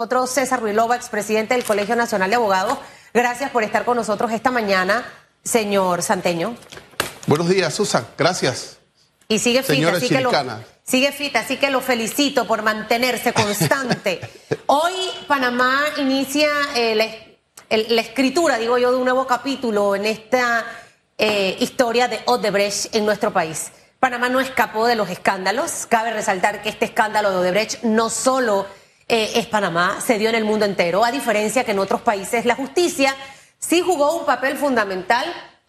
nosotros 0.00 0.30
César 0.30 0.60
Ruilova, 0.60 0.94
expresidente 0.94 1.54
del 1.54 1.64
Colegio 1.64 1.96
Nacional 1.96 2.30
de 2.30 2.36
Abogados. 2.36 2.78
Gracias 3.12 3.50
por 3.50 3.64
estar 3.64 3.84
con 3.84 3.96
nosotros 3.96 4.30
esta 4.30 4.52
mañana, 4.52 5.04
señor 5.42 6.04
Santeño. 6.04 6.54
Buenos 7.26 7.48
días, 7.48 7.74
Susan. 7.74 8.06
Gracias. 8.16 8.78
Y 9.26 9.40
sigue 9.40 9.64
fita, 9.64 9.90
así 9.90 10.08
que 10.08 10.20
lo, 10.20 10.30
sigue 10.84 11.10
fita, 11.10 11.40
así 11.40 11.56
que 11.56 11.70
lo 11.70 11.80
felicito 11.80 12.46
por 12.46 12.62
mantenerse 12.62 13.32
constante. 13.32 14.20
Hoy 14.66 14.92
Panamá 15.26 15.80
inicia 15.96 16.48
eh, 16.76 16.94
la, 16.94 17.06
el- 17.68 17.96
la 17.96 18.00
escritura, 18.02 18.56
digo 18.58 18.78
yo, 18.78 18.92
de 18.92 18.98
un 18.98 19.04
nuevo 19.04 19.26
capítulo 19.26 19.96
en 19.96 20.06
esta 20.06 20.64
eh, 21.18 21.56
historia 21.58 22.06
de 22.06 22.20
Odebrecht 22.26 22.94
en 22.94 23.04
nuestro 23.04 23.32
país. 23.32 23.72
Panamá 23.98 24.28
no 24.28 24.38
escapó 24.38 24.86
de 24.86 24.94
los 24.94 25.10
escándalos. 25.10 25.86
Cabe 25.88 26.12
resaltar 26.12 26.62
que 26.62 26.68
este 26.68 26.84
escándalo 26.84 27.32
de 27.32 27.38
Odebrecht 27.38 27.82
no 27.82 28.10
solo 28.10 28.64
eh, 29.08 29.32
es 29.36 29.46
Panamá, 29.46 30.00
se 30.04 30.18
dio 30.18 30.28
en 30.28 30.34
el 30.34 30.44
mundo 30.44 30.66
entero, 30.66 31.04
a 31.04 31.10
diferencia 31.10 31.64
que 31.64 31.72
en 31.72 31.78
otros 31.78 32.02
países 32.02 32.44
la 32.44 32.54
justicia 32.54 33.16
sí 33.58 33.80
jugó 33.80 34.16
un 34.16 34.26
papel 34.26 34.56
fundamental 34.58 35.24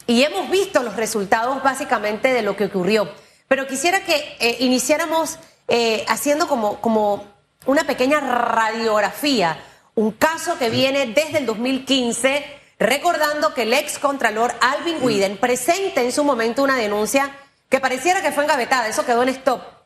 y 0.05 0.23
hemos 0.23 0.49
visto 0.49 0.83
los 0.83 0.97
resultados 0.97 1.63
básicamente 1.63 2.33
de 2.33 2.41
lo 2.41 2.57
que 2.57 2.65
ocurrió. 2.65 3.09
Pero 3.47 3.65
quisiera 3.65 4.01
que 4.03 4.35
eh, 4.39 4.57
iniciáramos 4.59 5.39
eh, 5.69 6.03
haciendo 6.09 6.47
como, 6.47 6.81
como 6.81 7.25
una 7.65 7.85
pequeña 7.85 8.19
radiografía, 8.19 9.57
un 9.95 10.11
caso 10.11 10.57
que 10.57 10.69
viene 10.69 11.07
desde 11.07 11.37
el 11.37 11.45
2015, 11.45 12.43
recordando 12.77 13.53
que 13.53 13.63
el 13.63 13.73
ex 13.73 13.99
contralor 13.99 14.53
Alvin 14.61 14.97
Widen 15.01 15.37
presenta 15.37 16.01
en 16.01 16.11
su 16.11 16.23
momento 16.23 16.63
una 16.63 16.75
denuncia 16.75 17.31
que 17.69 17.79
pareciera 17.79 18.21
que 18.21 18.31
fue 18.31 18.43
engavetada, 18.43 18.87
eso 18.87 19.05
quedó 19.05 19.23
en 19.23 19.29
stop. 19.29 19.78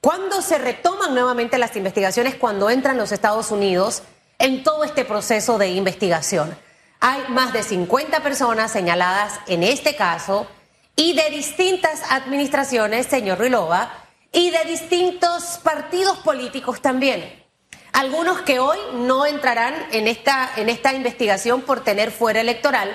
¿Cuándo 0.00 0.42
se 0.42 0.58
retoman 0.58 1.12
nuevamente 1.12 1.58
las 1.58 1.74
investigaciones? 1.74 2.36
Cuando 2.36 2.70
entran 2.70 2.96
los 2.96 3.10
Estados 3.10 3.50
Unidos 3.50 4.02
en 4.38 4.62
todo 4.62 4.84
este 4.84 5.04
proceso 5.04 5.58
de 5.58 5.70
investigación. 5.70 6.56
Hay 7.00 7.24
más 7.28 7.52
de 7.52 7.64
50 7.64 8.22
personas 8.22 8.70
señaladas 8.70 9.40
en 9.48 9.64
este 9.64 9.96
caso 9.96 10.46
y 10.94 11.14
de 11.14 11.30
distintas 11.30 12.02
administraciones, 12.10 13.06
señor 13.06 13.38
Ruilova, 13.38 13.92
y 14.30 14.50
de 14.50 14.64
distintos 14.66 15.58
partidos 15.64 16.18
políticos 16.18 16.80
también. 16.80 17.44
Algunos 17.92 18.42
que 18.42 18.60
hoy 18.60 18.78
no 18.94 19.26
entrarán 19.26 19.74
en 19.90 20.06
esta, 20.06 20.50
en 20.56 20.68
esta 20.68 20.92
investigación 20.92 21.62
por 21.62 21.82
tener 21.82 22.12
fuero 22.12 22.38
electoral, 22.38 22.94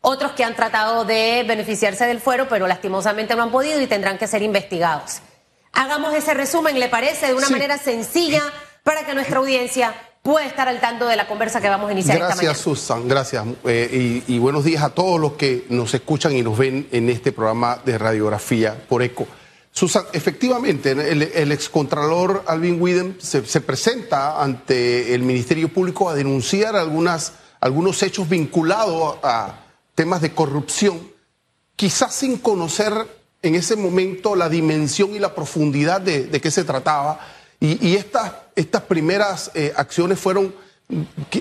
otros 0.00 0.32
que 0.32 0.44
han 0.44 0.54
tratado 0.54 1.04
de 1.04 1.44
beneficiarse 1.48 2.06
del 2.06 2.20
fuero, 2.20 2.48
pero 2.48 2.68
lastimosamente 2.68 3.34
no 3.34 3.42
han 3.42 3.50
podido 3.50 3.80
y 3.80 3.88
tendrán 3.88 4.18
que 4.18 4.28
ser 4.28 4.42
investigados. 4.42 5.20
Hagamos 5.74 6.14
ese 6.14 6.34
resumen, 6.34 6.78
¿le 6.80 6.88
parece? 6.88 7.26
De 7.28 7.34
una 7.34 7.46
Sí. 7.46 7.52
manera 7.52 7.78
sencilla 7.78 8.42
para 8.82 9.04
que 9.04 9.14
nuestra 9.14 9.38
audiencia 9.38 9.94
pueda 10.22 10.46
estar 10.46 10.68
al 10.68 10.80
tanto 10.80 11.06
de 11.06 11.16
la 11.16 11.26
conversa 11.26 11.60
que 11.60 11.68
vamos 11.68 11.88
a 11.90 11.92
iniciar 11.92 12.16
esta 12.16 12.28
mañana. 12.30 12.42
Gracias, 12.42 12.62
Susan. 12.64 13.06
Gracias. 13.08 13.44
Eh, 13.64 14.22
y, 14.26 14.34
y 14.34 14.38
buenos 14.38 14.64
días 14.64 14.82
a 14.82 14.90
todos 14.90 15.20
los 15.20 15.32
que 15.34 15.66
nos 15.68 15.92
escuchan 15.92 16.32
y 16.34 16.42
nos 16.42 16.56
ven 16.56 16.88
en 16.92 17.10
este 17.10 17.32
programa 17.32 17.78
de 17.84 17.98
radiografía 17.98 18.74
por 18.88 19.02
ECO. 19.02 19.26
Susan, 19.70 20.04
efectivamente, 20.12 20.92
el, 20.92 21.22
el 21.22 21.52
excontralor 21.52 22.44
Alvin 22.46 22.80
Widen 22.80 23.18
se, 23.20 23.44
se 23.44 23.60
presenta 23.60 24.40
ante 24.42 25.14
el 25.14 25.22
Ministerio 25.22 25.68
Público 25.68 26.08
a 26.08 26.14
denunciar 26.14 26.76
algunas, 26.76 27.32
algunos 27.60 28.02
hechos 28.02 28.28
vinculados 28.28 29.16
a 29.24 29.60
temas 29.96 30.20
de 30.22 30.32
corrupción, 30.32 31.10
quizás 31.76 32.14
sin 32.14 32.38
conocer 32.38 32.92
en 33.44 33.54
ese 33.54 33.76
momento 33.76 34.34
la 34.34 34.48
dimensión 34.48 35.14
y 35.14 35.18
la 35.18 35.34
profundidad 35.34 36.00
de, 36.00 36.40
qué 36.40 36.50
se 36.50 36.64
trataba. 36.64 37.20
Y, 37.60 37.94
estas, 37.94 38.32
estas 38.56 38.82
primeras 38.82 39.50
eh, 39.54 39.72
acciones 39.76 40.18
fueron 40.18 40.54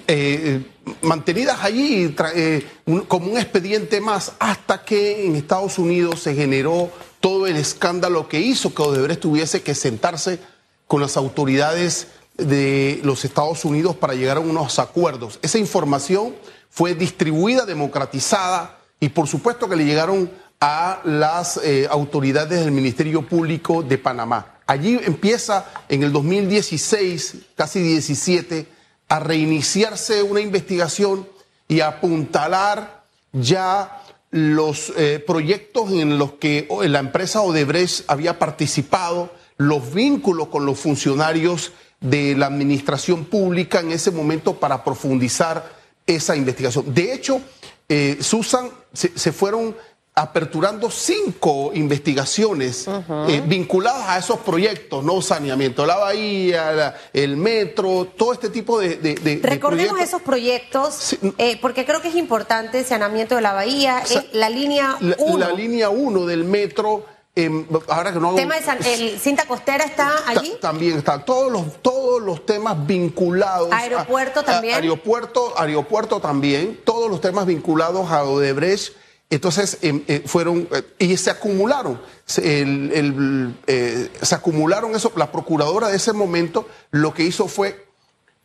eh, 0.07 0.65
mantenidas 1.01 1.63
allí 1.63 2.15
eh, 2.35 2.65
como 3.07 3.31
un 3.31 3.37
expediente 3.37 3.99
más 3.99 4.33
hasta 4.39 4.83
que 4.83 5.25
en 5.25 5.35
Estados 5.35 5.77
Unidos 5.79 6.21
se 6.21 6.33
generó 6.35 6.89
todo 7.19 7.47
el 7.47 7.55
escándalo 7.55 8.27
que 8.27 8.39
hizo 8.39 8.73
que 8.73 8.81
Odebrecht 8.81 9.21
tuviese 9.21 9.61
que 9.61 9.75
sentarse 9.75 10.39
con 10.87 11.01
las 11.01 11.17
autoridades 11.17 12.07
de 12.37 12.99
los 13.03 13.23
Estados 13.23 13.63
Unidos 13.63 13.95
para 13.95 14.13
llegar 14.13 14.37
a 14.37 14.41
unos 14.41 14.79
acuerdos. 14.79 15.39
Esa 15.41 15.57
información 15.57 16.35
fue 16.69 16.95
distribuida, 16.95 17.65
democratizada 17.65 18.79
y 18.99 19.09
por 19.09 19.27
supuesto 19.27 19.69
que 19.69 19.75
le 19.75 19.85
llegaron 19.85 20.29
a 20.65 21.01
las 21.03 21.57
eh, 21.57 21.89
autoridades 21.91 22.61
del 22.61 22.71
Ministerio 22.71 23.27
Público 23.27 23.83
de 23.83 23.97
Panamá. 23.97 24.59
Allí 24.65 24.97
empieza 25.03 25.65
en 25.89 26.03
el 26.03 26.13
2016, 26.13 27.35
casi 27.53 27.81
17, 27.81 28.65
a 29.09 29.19
reiniciarse 29.19 30.23
una 30.23 30.39
investigación 30.39 31.27
y 31.67 31.81
a 31.81 31.89
apuntalar 31.89 33.03
ya 33.33 34.03
los 34.31 34.93
eh, 34.95 35.21
proyectos 35.27 35.91
en 35.91 36.17
los 36.17 36.35
que 36.35 36.69
la 36.87 36.99
empresa 36.99 37.41
Odebrecht 37.41 38.05
había 38.07 38.39
participado, 38.39 39.33
los 39.57 39.93
vínculos 39.93 40.47
con 40.47 40.65
los 40.65 40.79
funcionarios 40.79 41.73
de 41.99 42.37
la 42.37 42.45
administración 42.45 43.25
pública 43.25 43.81
en 43.81 43.91
ese 43.91 44.11
momento 44.11 44.57
para 44.61 44.81
profundizar 44.81 45.73
esa 46.07 46.37
investigación. 46.37 46.93
De 46.93 47.13
hecho, 47.13 47.41
eh, 47.89 48.19
Susan, 48.21 48.69
se 48.93 49.33
fueron 49.33 49.75
aperturando 50.15 50.91
cinco 50.91 51.71
investigaciones 51.73 52.85
eh, 53.27 53.41
vinculadas 53.45 54.09
a 54.09 54.17
esos 54.19 54.39
proyectos, 54.39 55.03
¿no? 55.03 55.21
Saneamiento 55.23 55.81
de 55.81 55.87
la 55.87 55.97
bahía, 55.97 56.71
la- 56.71 56.95
el 57.13 57.35
metro, 57.35 58.07
todo 58.15 58.31
este 58.33 58.49
tipo 58.49 58.79
de, 58.79 58.97
de- 58.97 59.15
de- 59.15 59.37
de 59.37 59.49
Recordemos 59.49 59.93
proyectos. 59.93 60.07
esos 60.07 60.21
proyectos, 60.21 60.93
Sí. 60.95 61.19
eh, 61.39 61.57
porque 61.59 61.83
creo 61.85 61.99
que 62.01 62.09
es 62.09 62.15
importante, 62.15 62.83
saneamiento 62.83 63.35
de 63.35 63.41
la 63.41 63.53
bahía, 63.53 64.03
sea, 64.05 64.23
la 64.33 64.49
línea 64.49 64.97
La, 64.99 65.15
1. 65.17 65.37
la 65.39 65.51
línea 65.51 65.89
1 65.89 66.27
del 66.27 66.43
metro, 66.43 67.05
em, 67.35 67.65
ahora 67.87 68.13
que 68.13 68.19
no 68.19 68.27
hago- 68.27 68.35
tema 68.37 68.55
de 68.55 68.61
San- 68.63 68.85
el 68.85 69.19
cinta 69.19 69.45
costera 69.47 69.83
está 69.83 70.11
allí. 70.27 70.53
También 70.61 70.99
están 70.99 71.25
todos 71.25 71.51
los, 71.51 71.81
todos 71.81 72.21
los 72.21 72.45
temas 72.45 72.85
vinculados. 72.85 73.69
Aeropuerto 73.71 74.41
a- 74.41 74.45
también. 74.45 74.75
aeropuerto, 74.75 75.53
aeropuerto 75.57 76.19
también. 76.21 76.79
Todos 76.85 77.09
los 77.09 77.19
temas 77.19 77.47
vinculados 77.47 78.11
a 78.11 78.23
Odebrecht. 78.25 78.93
Entonces 79.33 79.77
em, 79.81 80.03
eh, 80.07 80.23
fueron 80.25 80.67
eh, 80.71 80.83
y 80.99 81.17
se 81.17 81.29
acumularon. 81.31 81.99
Se, 82.25 82.61
el- 82.61 82.91
el, 82.93 83.55
eh, 83.67 84.09
se 84.21 84.35
acumularon 84.35 84.95
eso. 84.95 85.11
La 85.15 85.31
procuradora 85.31 85.89
de 85.89 85.97
ese 85.97 86.13
momento 86.13 86.67
lo 86.91 87.13
que 87.13 87.23
hizo 87.23 87.47
fue 87.47 87.87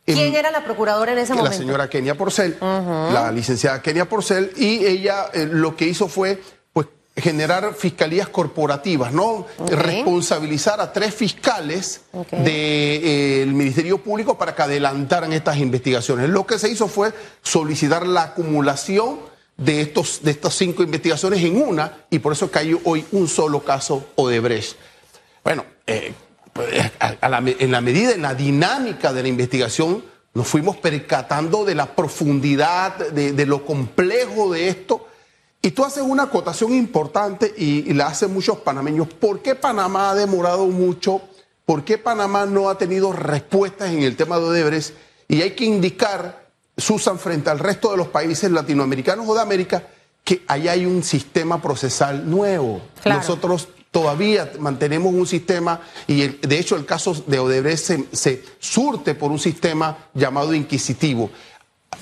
em, 0.05 0.15
¿Quién 0.15 0.35
era 0.35 0.49
la 0.51 0.63
procuradora 0.63 1.11
en 1.11 1.19
ese 1.19 1.33
la 1.35 1.37
momento? 1.43 1.57
señora 1.57 1.89
Kenia 1.89 2.15
Porcel, 2.15 2.57
la 2.59 3.31
licenciada 3.31 3.81
Kenia 3.81 4.09
Porcel, 4.09 4.51
y 4.57 4.85
ella 4.85 5.27
lo 5.51 5.75
que 5.75 5.85
hizo 5.85 6.07
fue 6.07 6.41
pues 6.73 6.87
generar 7.15 7.73
fiscalías 7.75 8.27
corporativas, 8.29 9.13
¿no? 9.13 9.45
Responsabilizar 9.67 10.81
a 10.81 10.91
tres 10.91 11.13
fiscales 11.13 12.01
del 12.31 13.53
Ministerio 13.53 13.99
Público 13.99 14.37
para 14.37 14.55
que 14.55 14.61
adelantaran 14.63 15.33
estas 15.33 15.57
investigaciones. 15.57 16.29
Lo 16.29 16.45
que 16.47 16.57
se 16.57 16.69
hizo 16.69 16.87
fue 16.87 17.13
solicitar 17.43 18.07
la 18.07 18.23
acumulación 18.23 19.28
de 19.59 19.81
estos 19.81 20.21
de 20.23 20.31
estas 20.31 20.55
cinco 20.55 20.83
investigaciones 20.83 21.43
en 21.43 21.61
una 21.61 22.05
y 22.09 22.19
por 22.19 22.33
eso 22.33 22.49
cayó 22.49 22.79
hoy 22.85 23.05
un 23.11 23.27
solo 23.27 23.63
caso 23.63 24.05
Odebrecht. 24.15 24.77
Bueno, 25.43 25.65
eh, 25.85 26.13
pues, 26.53 26.91
a- 26.99 27.15
en 27.21 27.71
la 27.71 27.81
medida, 27.81 28.11
en 28.13 28.21
la 28.21 28.33
dinámica 28.33 29.13
de 29.13 29.21
la 29.21 29.27
investigación, 29.29 30.03
nos 30.33 30.47
fuimos 30.47 30.77
percatando 30.77 31.65
de 31.65 31.75
la 31.75 31.95
profundidad, 31.95 32.95
de, 33.09 33.33
de 33.33 33.45
lo 33.45 33.65
complejo 33.65 34.51
de 34.53 34.69
esto. 34.69 35.05
Y 35.61 35.71
tú 35.71 35.83
haces 35.83 36.03
una 36.03 36.23
acotación 36.23 36.73
importante 36.73 37.53
y, 37.57 37.89
y 37.89 37.93
la 37.93 38.07
hacen 38.07 38.33
muchos 38.33 38.59
panameños. 38.59 39.07
¿Por 39.09 39.41
qué 39.41 39.55
Panamá 39.55 40.11
ha 40.11 40.15
demorado 40.15 40.67
mucho? 40.67 41.21
¿Por 41.65 41.83
qué 41.83 41.97
Panamá 41.97 42.45
no 42.45 42.69
ha 42.69 42.77
tenido 42.77 43.11
respuestas 43.11 43.91
en 43.91 44.03
el 44.03 44.15
tema 44.15 44.39
de 44.39 44.45
Odebrecht? 44.45 44.93
Y 45.27 45.41
hay 45.41 45.51
que 45.51 45.65
indicar, 45.65 46.48
Susan, 46.79 47.19
frente 47.19 47.49
al 47.49 47.59
resto 47.59 47.91
de 47.91 47.97
los 47.97 48.07
países 48.07 48.49
latinoamericanos 48.51 49.27
o 49.27 49.33
de 49.35 49.41
América, 49.41 49.83
que 50.23 50.43
ahí 50.47 50.67
hay 50.67 50.85
un 50.85 51.03
sistema 51.03 51.61
procesal 51.61 52.29
nuevo. 52.29 52.81
Claro. 53.01 53.19
Nosotros 53.21 53.67
todavía 53.91 54.51
mantenemos 54.59 55.13
un 55.13 55.25
sistema 55.25 55.81
y 56.05 56.21
el- 56.21 56.39
de 56.41 56.59
hecho 56.59 56.75
el 56.75 56.85
caso 56.85 57.13
de 57.25 57.39
Odebrecht 57.39 57.83
se, 57.83 58.05
se 58.11 58.43
surte 58.59 59.15
por 59.15 59.31
un 59.31 59.39
sistema 59.39 59.97
llamado 60.13 60.53
inquisitivo. 60.53 61.31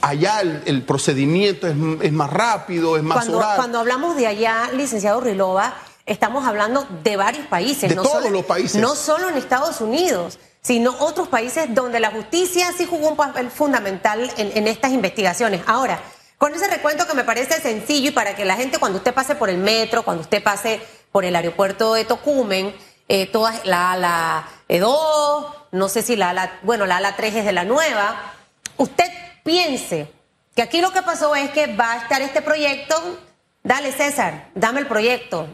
Allá 0.01 0.41
el, 0.41 0.61
el 0.65 0.83
procedimiento 0.83 1.65
es, 1.67 1.75
más 2.11 2.29
rápido, 2.29 2.97
es 2.97 3.03
más 3.03 3.17
Cuando, 3.19 3.37
oral. 3.37 3.55
cuando 3.55 3.79
hablamos 3.79 4.15
de 4.17 4.27
allá, 4.27 4.69
licenciado 4.73 5.21
Rilova, 5.21 5.75
estamos 6.05 6.45
hablando 6.45 6.85
de 7.03 7.15
varios 7.15 7.47
países. 7.47 7.89
De 7.89 7.95
no 7.95 8.03
todos 8.03 8.23
solo- 8.23 8.29
los 8.31 8.45
países. 8.45 8.81
No 8.81 8.95
solo 8.95 9.29
en 9.29 9.35
Estados 9.37 9.79
Unidos, 9.79 10.37
sino 10.67 10.93
otros 10.99 11.29
países 11.29 11.73
donde 11.73 12.01
la 12.01 12.11
justicia 12.11 12.73
sí 12.77 12.85
jugó 12.85 13.07
un 13.07 13.15
papel 13.15 13.49
fundamental 13.49 14.29
en, 14.35 14.67
estas 14.67 14.91
investigaciones. 14.91 15.61
Ahora, 15.65 15.97
con 16.37 16.53
ese 16.53 16.67
recuento 16.67 17.07
que 17.07 17.13
me 17.13 17.23
parece 17.23 17.61
sencillo 17.61 18.09
y 18.09 18.11
para 18.11 18.35
que 18.35 18.43
la 18.43 18.57
gente 18.57 18.77
cuando 18.77 18.97
usted 18.97 19.13
pase 19.13 19.35
por 19.35 19.49
el 19.49 19.59
metro, 19.59 20.03
cuando 20.03 20.23
usted 20.23 20.43
pase 20.43 20.81
por 21.13 21.23
el 21.23 21.37
aeropuerto 21.37 21.93
de 21.93 22.03
Tocumen, 22.03 22.75
eh, 23.07 23.27
todas 23.27 23.65
la 23.65 23.93
ala 23.93 24.49
2, 24.67 25.45
no 25.71 25.87
sé 25.87 26.01
si 26.01 26.17
la 26.17 26.31
ala, 26.31 26.59
bueno, 26.63 26.85
la 26.85 26.97
ala 26.97 27.15
3 27.15 27.35
es 27.35 27.45
de 27.45 27.53
la 27.53 27.63
nueva, 27.63 28.33
usted 28.75 29.09
piense 29.45 30.11
que 30.53 30.63
aquí 30.63 30.81
lo 30.81 30.91
que 30.91 31.01
pasó 31.01 31.33
es 31.33 31.49
que 31.51 31.73
va 31.77 31.93
a 31.93 31.97
estar 31.99 32.21
este 32.21 32.41
proyecto, 32.41 33.21
dale 33.63 33.93
César, 33.93 34.49
dame 34.53 34.81
el 34.81 34.87
proyecto. 34.87 35.47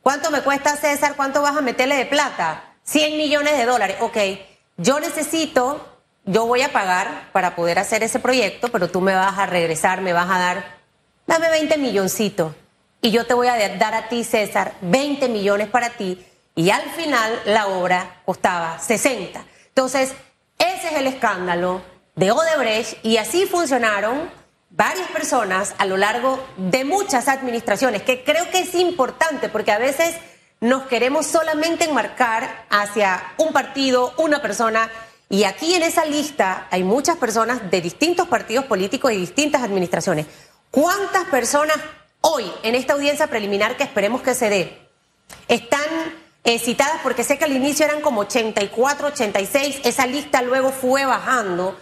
¿Cuánto 0.00 0.30
me 0.30 0.40
cuesta 0.40 0.76
César? 0.76 1.14
¿Cuánto 1.14 1.42
vas 1.42 1.58
a 1.58 1.60
meterle 1.60 1.96
de 1.96 2.06
plata? 2.06 2.65
100 2.86 3.16
millones 3.16 3.56
de 3.56 3.66
dólares. 3.66 3.96
Ok, 4.00 4.16
yo 4.76 5.00
necesito, 5.00 5.86
yo 6.24 6.46
voy 6.46 6.62
a 6.62 6.72
pagar 6.72 7.30
para 7.32 7.54
poder 7.54 7.78
hacer 7.78 8.02
ese 8.02 8.18
proyecto, 8.18 8.68
pero 8.68 8.88
tú 8.88 9.00
me 9.00 9.14
vas 9.14 9.38
a 9.38 9.46
regresar, 9.46 10.00
me 10.00 10.12
vas 10.12 10.30
a 10.30 10.38
dar, 10.38 10.76
dame 11.26 11.50
20 11.50 11.78
milloncitos. 11.78 12.54
Y 13.02 13.10
yo 13.10 13.26
te 13.26 13.34
voy 13.34 13.48
a 13.48 13.76
dar 13.76 13.94
a 13.94 14.08
ti, 14.08 14.24
César, 14.24 14.74
20 14.80 15.28
millones 15.28 15.68
para 15.68 15.90
ti. 15.90 16.24
Y 16.54 16.70
al 16.70 16.82
final 16.92 17.40
la 17.44 17.66
obra 17.68 18.22
costaba 18.24 18.78
60. 18.78 19.44
Entonces, 19.68 20.14
ese 20.58 20.86
es 20.88 20.92
el 20.94 21.06
escándalo 21.06 21.82
de 22.14 22.30
Odebrecht 22.30 23.04
y 23.04 23.18
así 23.18 23.46
funcionaron 23.46 24.30
varias 24.70 25.08
personas 25.08 25.74
a 25.78 25.84
lo 25.84 25.96
largo 25.96 26.42
de 26.56 26.84
muchas 26.84 27.28
administraciones, 27.28 28.02
que 28.02 28.24
creo 28.24 28.50
que 28.50 28.60
es 28.60 28.74
importante 28.74 29.48
porque 29.48 29.72
a 29.72 29.78
veces 29.78 30.14
nos 30.60 30.84
queremos 30.84 31.26
solamente 31.26 31.84
enmarcar 31.84 32.66
hacia 32.70 33.34
un 33.38 33.52
partido, 33.52 34.14
una 34.16 34.40
persona, 34.40 34.90
y 35.28 35.44
aquí 35.44 35.74
en 35.74 35.82
esa 35.82 36.04
lista 36.04 36.68
hay 36.70 36.84
muchas 36.84 37.16
personas 37.16 37.70
de 37.70 37.80
distintos 37.80 38.28
partidos 38.28 38.64
políticos 38.64 39.12
y 39.12 39.16
distintas 39.16 39.62
administraciones. 39.62 40.26
¿Cuántas 40.70 41.24
personas 41.24 41.76
hoy 42.20 42.50
en 42.62 42.74
esta 42.74 42.94
audiencia 42.94 43.26
preliminar 43.26 43.76
que 43.76 43.82
esperemos 43.82 44.22
que 44.22 44.34
se 44.34 44.48
dé 44.48 44.78
están 45.48 45.82
eh, 46.44 46.58
citadas? 46.58 47.00
Porque 47.02 47.24
sé 47.24 47.38
que 47.38 47.44
al 47.44 47.52
inicio 47.52 47.84
eran 47.84 48.00
como 48.00 48.22
84, 48.22 49.08
86, 49.08 49.80
esa 49.84 50.06
lista 50.06 50.42
luego 50.42 50.70
fue 50.70 51.04
bajando 51.04 51.76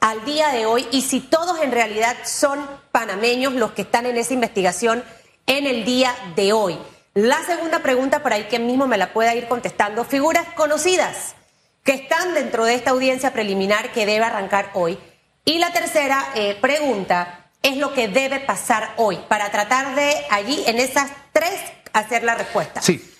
al 0.00 0.24
día 0.24 0.48
de 0.48 0.66
hoy 0.66 0.86
y 0.90 1.02
si 1.02 1.20
todos 1.20 1.60
en 1.60 1.72
realidad 1.72 2.16
son 2.24 2.66
panameños 2.92 3.52
los 3.52 3.72
que 3.72 3.82
están 3.82 4.06
en 4.06 4.16
esa 4.16 4.34
investigación 4.34 5.04
en 5.46 5.66
el 5.66 5.84
día 5.84 6.14
de 6.34 6.52
hoy. 6.52 6.78
La 7.16 7.42
segunda 7.44 7.78
pregunta, 7.78 8.22
por 8.22 8.34
ahí 8.34 8.44
que 8.44 8.58
mismo 8.58 8.86
me 8.86 8.98
la 8.98 9.14
pueda 9.14 9.34
ir 9.34 9.48
contestando, 9.48 10.04
figuras 10.04 10.44
conocidas 10.54 11.34
que 11.82 11.94
están 11.94 12.34
dentro 12.34 12.66
de 12.66 12.74
esta 12.74 12.90
audiencia 12.90 13.32
preliminar 13.32 13.90
que 13.92 14.04
debe 14.04 14.26
arrancar 14.26 14.70
hoy. 14.74 14.98
Y 15.42 15.58
la 15.58 15.72
tercera 15.72 16.22
eh, 16.34 16.58
pregunta 16.60 17.46
es 17.62 17.78
lo 17.78 17.94
que 17.94 18.08
debe 18.08 18.40
pasar 18.40 18.92
hoy 18.98 19.18
para 19.28 19.50
tratar 19.50 19.94
de 19.94 20.14
allí, 20.28 20.62
en 20.66 20.78
esas 20.78 21.10
tres, 21.32 21.58
hacer 21.94 22.22
la 22.22 22.34
respuesta. 22.34 22.82
Sí. 22.82 23.15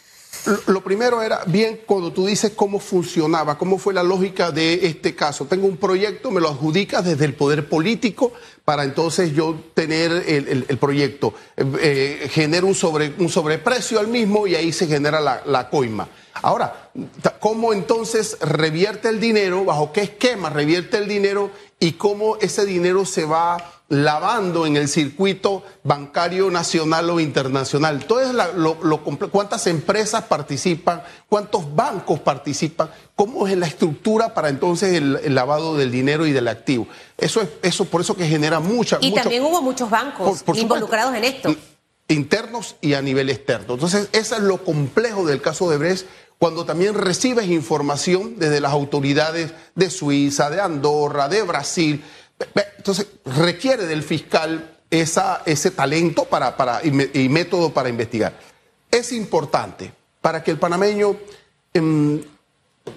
Lo 0.66 0.82
primero 0.82 1.22
era 1.22 1.42
bien 1.46 1.80
cuando 1.86 2.12
tú 2.12 2.26
dices 2.26 2.52
cómo 2.54 2.78
funcionaba, 2.78 3.58
cómo 3.58 3.78
fue 3.78 3.94
la 3.94 4.02
lógica 4.02 4.50
de 4.50 4.86
este 4.86 5.14
caso. 5.14 5.46
Tengo 5.46 5.66
un 5.66 5.76
proyecto, 5.76 6.30
me 6.30 6.40
lo 6.40 6.48
adjudicas 6.48 7.04
desde 7.04 7.24
el 7.24 7.34
poder 7.34 7.68
político 7.68 8.32
para 8.64 8.84
entonces 8.84 9.32
yo 9.32 9.56
tener 9.74 10.10
el, 10.26 10.78
proyecto. 10.78 11.34
Eh, 11.56 12.28
genero 12.30 12.66
un, 12.66 12.74
sobre, 12.74 13.14
un 13.18 13.28
sobreprecio 13.28 13.98
al 13.98 14.08
mismo 14.08 14.46
y 14.46 14.54
ahí 14.54 14.72
se 14.72 14.86
genera 14.86 15.20
la, 15.20 15.42
la 15.46 15.68
coima. 15.68 16.08
Ahora, 16.42 16.90
¿cómo 17.40 17.72
entonces 17.72 18.38
revierte 18.40 19.08
el 19.08 19.20
dinero? 19.20 19.64
¿Bajo 19.64 19.92
qué 19.92 20.02
esquema 20.02 20.50
revierte 20.50 20.98
el 20.98 21.08
dinero? 21.08 21.50
Y 21.80 21.92
cómo 21.92 22.36
ese 22.36 22.64
dinero 22.66 23.04
se 23.04 23.24
va 23.24 23.75
lavando 23.88 24.66
en 24.66 24.76
el 24.76 24.88
circuito 24.88 25.62
bancario 25.84 26.50
nacional 26.50 27.08
o 27.10 27.20
internacional. 27.20 28.04
Lo, 28.56 29.04
cuántas 29.30 29.66
empresas 29.66 30.24
participan, 30.24 31.02
cuántos 31.28 31.74
bancos 31.74 32.20
participan, 32.20 32.90
cómo 33.14 33.46
es 33.46 33.56
la 33.56 33.66
estructura 33.66 34.34
para 34.34 34.48
entonces 34.48 34.94
el, 34.94 35.34
lavado 35.34 35.76
del 35.76 35.90
dinero 35.90 36.26
y 36.26 36.32
del 36.32 36.48
activo. 36.48 36.88
Eso 37.16 37.40
es 37.40 37.48
eso 37.62 37.84
por 37.84 38.00
eso 38.00 38.16
que 38.16 38.26
genera 38.26 38.60
mucha. 38.60 38.98
Y 39.00 39.12
también 39.12 39.44
hubo 39.44 39.62
muchos 39.62 39.88
bancos 39.88 40.42
involucrados 40.54 41.14
en 41.14 41.24
esto. 41.24 41.54
Internos 42.08 42.76
y 42.80 42.94
a 42.94 43.02
nivel 43.02 43.30
externo. 43.30 43.74
Entonces, 43.74 44.08
eso 44.12 44.36
es 44.36 44.42
lo 44.42 44.62
complejo 44.62 45.26
del 45.26 45.42
caso 45.42 45.68
de 45.68 45.76
Bres 45.76 46.06
cuando 46.38 46.66
también 46.66 46.94
recibes 46.94 47.48
información 47.48 48.34
desde 48.38 48.60
las 48.60 48.72
autoridades 48.72 49.52
de 49.74 49.90
Suiza, 49.90 50.50
de 50.50 50.60
Andorra, 50.60 51.28
de 51.28 51.42
Brasil, 51.42 52.04
entonces, 52.76 53.06
requiere 53.24 53.86
del 53.86 54.02
fiscal 54.02 54.76
esa, 54.90 55.42
ese 55.46 55.70
talento 55.70 56.24
para, 56.24 56.56
para, 56.56 56.80
y, 56.84 57.28
método 57.28 57.72
para 57.72 57.88
investigar. 57.88 58.38
Es 58.90 59.12
importante 59.12 59.92
para 60.20 60.42
que 60.42 60.50
el 60.50 60.58
panameño 60.58 61.16
em, 61.72 62.22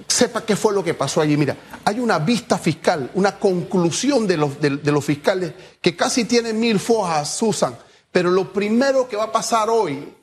sepa 0.08 0.46
qué 0.46 0.56
fue 0.56 0.74
lo 0.74 0.84
que 0.84 0.94
pasó 0.94 1.22
allí. 1.22 1.38
Mira, 1.38 1.58
hay 1.86 2.00
una 2.00 2.20
vista 2.20 2.58
fiscal, 2.58 3.10
una 3.16 3.40
conclusión 3.40 4.28
de 4.28 4.38
los, 4.38 4.60
de, 4.62 4.70
los 4.92 5.06
fiscales 5.06 5.54
que 5.82 5.96
casi 5.96 6.26
tienen 6.26 6.60
mil 6.60 6.80
fojas, 6.80 7.36
Susan, 7.36 7.76
pero 8.12 8.30
lo 8.30 8.52
primero 8.52 9.08
que 9.08 9.16
va 9.16 9.26
a 9.26 9.32
pasar 9.32 9.70
hoy 9.70 10.14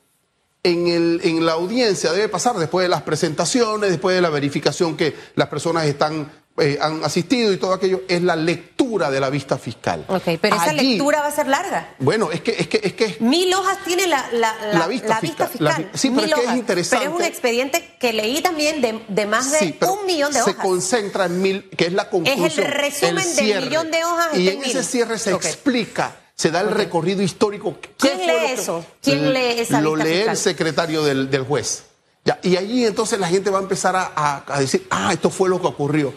en, 0.63 0.87
el, 0.87 1.21
en, 1.23 1.45
la 1.45 1.53
audiencia 1.53 2.11
debe 2.11 2.29
pasar 2.29 2.57
después 2.57 2.83
de 2.83 2.89
las 2.89 3.01
presentaciones, 3.01 3.89
después 3.89 4.15
de 4.15 4.21
la 4.21 4.29
verificación 4.29 4.97
que 4.97 5.15
las 5.35 5.47
personas 5.47 5.85
están 5.85 6.29
eh, 6.59 6.79
han 6.81 7.03
asistido 7.03 7.53
y 7.53 7.57
todo 7.57 7.73
aquello, 7.73 8.01
es 8.07 8.23
la 8.23 8.35
lectura 8.35 8.76
de 8.97 9.19
la 9.19 9.29
vista 9.29 9.57
fiscal. 9.57 10.03
Ok, 10.07 10.23
pero 10.41 10.55
esa 10.55 10.73
lectura 10.73 11.21
va 11.21 11.27
a 11.27 11.31
ser 11.31 11.47
larga. 11.47 11.93
Bueno, 11.99 12.31
es 12.31 12.41
que 12.41 12.55
es 12.57 12.67
que 12.67 12.81
es 12.83 12.93
que 12.93 13.17
mil 13.19 13.53
hojas 13.53 13.77
tiene 13.85 14.07
la, 14.07 14.25
la, 14.31 14.87
vista, 14.87 15.19
fiscal. 15.19 15.91
sí, 15.93 16.09
pero 16.09 16.27
es 16.27 16.33
que 16.33 16.45
es 16.45 16.55
interesante. 16.55 17.05
Pero 17.05 17.17
es 17.17 17.23
un 17.23 17.25
expediente 17.25 17.95
que 17.99 18.13
leí 18.13 18.41
también 18.41 18.81
de, 18.81 19.03
de 19.07 19.25
más 19.27 19.51
de 19.51 19.77
un 19.87 20.05
millón 20.05 20.33
de 20.33 20.41
hojas. 20.41 20.55
Se 20.55 20.59
concentra 20.59 21.25
en 21.25 21.41
mil, 21.41 21.69
que 21.69 21.85
es 21.85 21.93
la 21.93 22.09
conclusión. 22.09 22.45
Es 22.45 22.57
el 22.57 22.65
resumen 22.65 23.35
del 23.35 23.65
millón 23.65 23.91
de 23.91 24.03
hojas. 24.03 24.37
Y 24.37 24.49
en 24.49 24.63
ese 24.63 24.83
cierre 24.83 25.19
se 25.19 25.31
explica 25.31 26.15
se 26.37 26.51
da 26.51 26.61
el 26.61 26.69
recorrido 26.69 27.23
histórico. 27.23 27.77
¿Quién 27.97 28.19
lee 28.19 28.51
eso? 28.51 28.85
¿Quién 29.01 29.33
lee 29.33 29.59
esa 29.59 29.81
Lo 29.81 29.95
lee 29.95 30.21
el 30.27 30.37
secretario 30.37 31.03
del, 31.03 31.31
del 31.31 31.43
juez. 31.43 31.85
Ya, 32.23 32.39
y 32.43 32.57
allí 32.57 32.85
entonces 32.85 33.19
la 33.19 33.27
gente 33.27 33.49
va 33.49 33.57
a 33.57 33.61
empezar 33.61 33.95
a, 33.95 34.43
a, 34.45 34.59
decir, 34.59 34.85
ah, 34.91 35.11
esto 35.13 35.29
fue 35.29 35.49
lo 35.49 35.59
que 35.59 35.67
ocurrió 35.67 36.13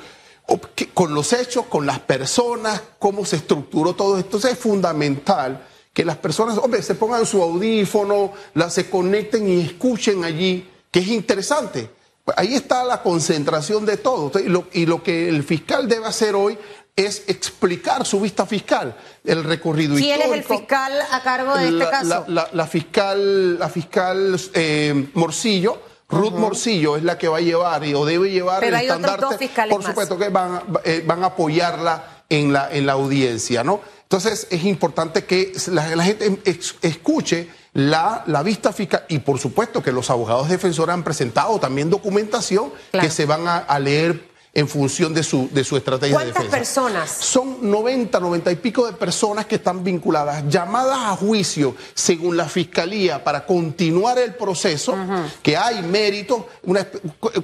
con 0.94 1.14
los 1.14 1.32
hechos, 1.32 1.67
con 1.67 1.87
las 1.87 2.00
personas, 2.00 2.81
cómo 2.99 3.25
se 3.25 3.37
estructuró 3.37 3.94
todo 3.94 4.19
esto. 4.19 4.37
Entonces 4.37 4.52
es 4.52 4.58
fundamental 4.58 5.67
que 5.93 6.05
las 6.05 6.17
personas, 6.17 6.58
hombre, 6.58 6.82
se 6.82 6.94
pongan 6.94 7.26
su 7.26 7.43
audífono, 7.43 8.32
la, 8.55 8.70
se 8.70 8.88
conecten 8.88 9.49
y 9.49 9.61
escuchen 9.61 10.25
allí, 10.25 10.69
que 10.91 11.00
es 11.00 11.08
interesante. 11.08 11.91
Ahí 12.37 12.55
está 12.55 12.85
la 12.85 13.02
concentración 13.02 13.85
de 13.87 13.97
todo. 13.97 14.31
Y 14.38 14.49
lo, 14.49 14.67
y 14.73 14.87
lo 14.87 15.02
que 15.02 15.29
el 15.29 15.43
fiscal 15.43 15.88
debe 15.88 16.06
hacer 16.06 16.35
hoy 16.35 16.56
es 16.94 17.25
explicar 17.29 18.05
su 18.05 18.20
vista 18.20 18.47
fiscal, 18.47 18.97
el 19.25 19.44
recorrido 19.44 19.99
histórico. 19.99 20.23
¿Quién 20.23 20.33
es 20.33 20.38
el 20.38 20.57
fiscal 20.59 20.92
a 21.11 21.23
cargo 21.23 21.57
de 21.57 21.69
este 21.69 21.90
caso? 21.90 22.25
La, 22.28 22.66
fiscal, 22.66 23.59
la 23.59 23.69
fiscal 23.69 24.40
eh, 24.54 25.09
Morcillo 25.14 25.89
Ruth 26.11 26.33
Morcillo 26.33 26.97
es 26.97 27.02
la 27.02 27.17
que 27.19 27.29
va 27.29 27.38
a 27.38 27.40
llevar 27.40 27.85
y, 27.85 27.95
o 27.95 28.05
debe 28.05 28.31
llevar 28.31 28.64
el 28.64 28.75
estandarte. 28.75 29.50
por 29.69 29.83
supuesto 29.83 30.19
que 30.19 30.29
van, 30.29 30.62
eh, 30.85 31.02
van 31.07 31.23
a 31.23 31.29
apoyarla 31.29 32.25
en 32.29 32.52
la, 32.52 32.71
en 32.71 32.87
la 32.87 32.93
audiencia, 32.93 33.64
¿no? 33.64 33.81
Entonces 34.02 34.49
es 34.50 34.64
importante 34.64 35.25
que 35.25 35.52
la, 35.69 36.05
gente 36.05 36.40
escuche 36.83 37.49
la, 37.75 38.25
la, 38.26 38.43
vista 38.43 38.73
fiscal 38.73 39.05
y 39.09 39.21
por 39.21 39.38
supuesto 39.38 39.83
que 39.83 39.93
los 39.93 40.11
abogados 40.11 40.49
defensores 40.49 40.93
han 40.93 41.05
presentado 41.05 41.61
también 41.61 41.90
documentación 41.90 42.73
que 42.90 43.09
se 43.09 43.26
van 43.26 43.47
a, 43.47 43.59
a 43.59 43.79
leer 43.79 44.30
en 44.52 44.69
función 44.69 45.14
de 45.14 45.23
su, 45.23 45.49
de 45.52 45.62
su 45.62 45.76
estrategia 45.76 46.19
de 46.19 46.26
defensa. 46.26 46.40
¿Cuántas 46.40 46.59
personas? 46.59 47.11
Son 47.11 47.71
90, 47.71 48.19
90 48.19 48.50
y 48.50 48.57
pico 48.57 48.87
de 48.87 48.92
personas 48.95 49.47
que 49.47 49.57
están 49.57 49.85
vinculadas, 49.85 50.45
llamadas 50.49 50.99
a 50.99 51.16
juicio 51.16 51.76
según 51.95 52.37
la 52.37 52.47
Fiscalía 52.47 53.23
para 53.23 53.47
continuar 53.47 54.19
el 54.19 54.35
proceso, 54.35 54.97
que 55.42 55.57
hay 55.57 55.83
mérito, 55.83 56.49
una, 56.64 56.87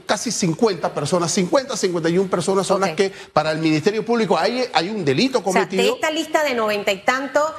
casi 0.04 0.32
50 0.32 0.92
personas, 0.92 1.30
50, 1.32 1.76
51 1.76 2.28
personas 2.28 2.66
son 2.66 2.80
las 2.80 2.90
que 2.90 3.12
para 3.32 3.52
el 3.52 3.58
Ministerio 3.58 4.04
Público 4.04 4.36
hay, 4.36 4.64
hay 4.72 4.88
un 4.88 5.04
delito 5.04 5.42
cometido. 5.42 5.82
O 5.82 5.86
de 5.86 5.92
esta 5.92 6.10
lista 6.10 6.42
de 6.42 6.54
90 6.54 6.90
y 6.90 7.04
tanto, 7.04 7.54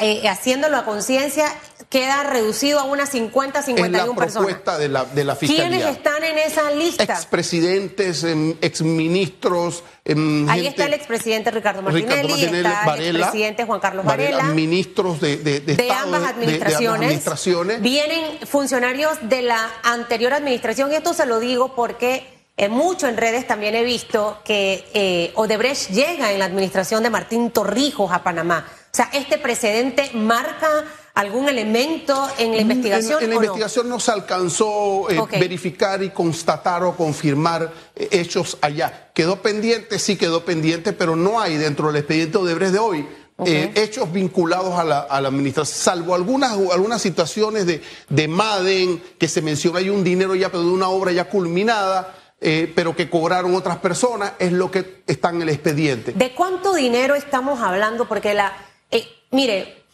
eh, 0.00 0.28
haciéndolo 0.28 0.76
a 0.76 0.84
conciencia, 0.84 1.46
queda 1.90 2.22
reducido 2.22 2.78
a 2.78 2.84
unas 2.84 3.08
50, 3.10 3.62
51 3.62 4.14
personas. 4.14 4.34
la 4.34 4.40
propuesta 4.40 4.78
de 4.78 4.88
la, 4.88 5.04
de 5.04 5.24
la 5.24 5.36
Fiscalía. 5.36 5.68
¿Quiénes 5.68 5.96
están 5.96 6.22
en 6.22 6.38
esa 6.38 6.70
lista? 6.70 7.02
Expresidentes, 7.04 8.24
em, 8.24 8.56
exministros. 8.60 9.82
Em, 10.04 10.48
Ahí 10.48 10.66
está 10.66 10.86
el 10.86 10.94
expresidente 10.94 11.50
Ricardo 11.50 11.82
Martinelli, 11.82 12.44
está 12.44 12.94
el 12.96 13.16
expresidente 13.16 13.64
Juan 13.64 13.80
Carlos 13.80 14.04
Varela. 14.04 14.44
ministros 14.44 15.20
de, 15.20 15.38
de, 15.38 15.60
de, 15.60 15.90
ambas 15.90 16.22
administraciones. 16.24 17.80
Vienen 17.80 18.46
funcionarios 18.46 19.18
de 19.22 19.42
la 19.42 19.70
anterior 19.82 20.32
administración 20.34 20.92
y 20.92 20.96
esto 20.96 21.14
se 21.14 21.26
lo 21.26 21.40
digo 21.40 21.74
porque 21.74 22.26
eh, 22.56 22.68
mucho 22.68 23.08
en 23.08 23.16
redes 23.16 23.46
también 23.46 23.74
he 23.74 23.82
visto 23.82 24.38
que 24.44 24.84
eh, 24.94 25.32
Odebrecht 25.34 25.90
llega 25.90 26.32
en 26.32 26.38
la 26.38 26.44
administración 26.44 27.02
de 27.02 27.10
Martín 27.10 27.50
Torrijos 27.50 28.12
a 28.12 28.22
Panamá. 28.22 28.66
O 28.94 28.96
sea, 28.96 29.10
¿este 29.12 29.38
precedente 29.38 30.12
marca 30.14 30.84
algún 31.14 31.48
elemento 31.48 32.28
en 32.38 32.52
la 32.52 32.58
investigación? 32.58 33.24
En, 33.24 33.30
la 33.30 33.34
investigación 33.34 33.88
no? 33.88 33.98
se 33.98 34.12
alcanzó 34.12 35.10
eh, 35.10 35.20
verificar 35.32 36.00
y 36.04 36.10
constatar 36.10 36.84
o 36.84 36.96
confirmar 36.96 37.72
hechos 37.96 38.56
allá. 38.60 39.10
Quedó 39.12 39.42
pendiente, 39.42 39.98
sí 39.98 40.14
quedó 40.14 40.44
pendiente, 40.44 40.92
pero 40.92 41.16
no 41.16 41.40
hay 41.40 41.56
dentro 41.56 41.88
del 41.88 41.96
expediente 41.96 42.38
Odebrecht 42.38 42.72
de 42.72 42.78
hoy 42.78 43.08
hechos 43.36 44.12
vinculados 44.12 44.78
a 44.78 44.84
la, 44.84 45.00
administración, 45.08 45.76
salvo 45.76 46.14
algunas, 46.14 46.52
algunas 46.52 47.02
situaciones 47.02 47.66
de, 47.66 47.82
de 48.08 48.28
Maden, 48.28 49.02
que 49.18 49.26
se 49.26 49.42
menciona 49.42 49.80
hay 49.80 49.90
un 49.90 50.04
dinero 50.04 50.36
ya, 50.36 50.50
pero 50.50 50.62
de 50.62 50.70
una 50.70 50.88
obra 50.88 51.10
ya 51.10 51.28
culminada, 51.28 52.14
eh, 52.40 52.72
pero 52.76 52.94
que 52.94 53.10
cobraron 53.10 53.56
otras 53.56 53.78
personas, 53.78 54.34
es 54.38 54.52
lo 54.52 54.70
que 54.70 55.02
está 55.08 55.30
en 55.30 55.42
el 55.42 55.48
expediente. 55.48 56.12
¿De 56.12 56.32
cuánto 56.32 56.74
dinero 56.74 57.16
estamos 57.16 57.60
hablando? 57.60 58.06
Porque 58.06 58.34
la. 58.34 58.52
Eh, 58.94 59.06
mire, 59.32 59.84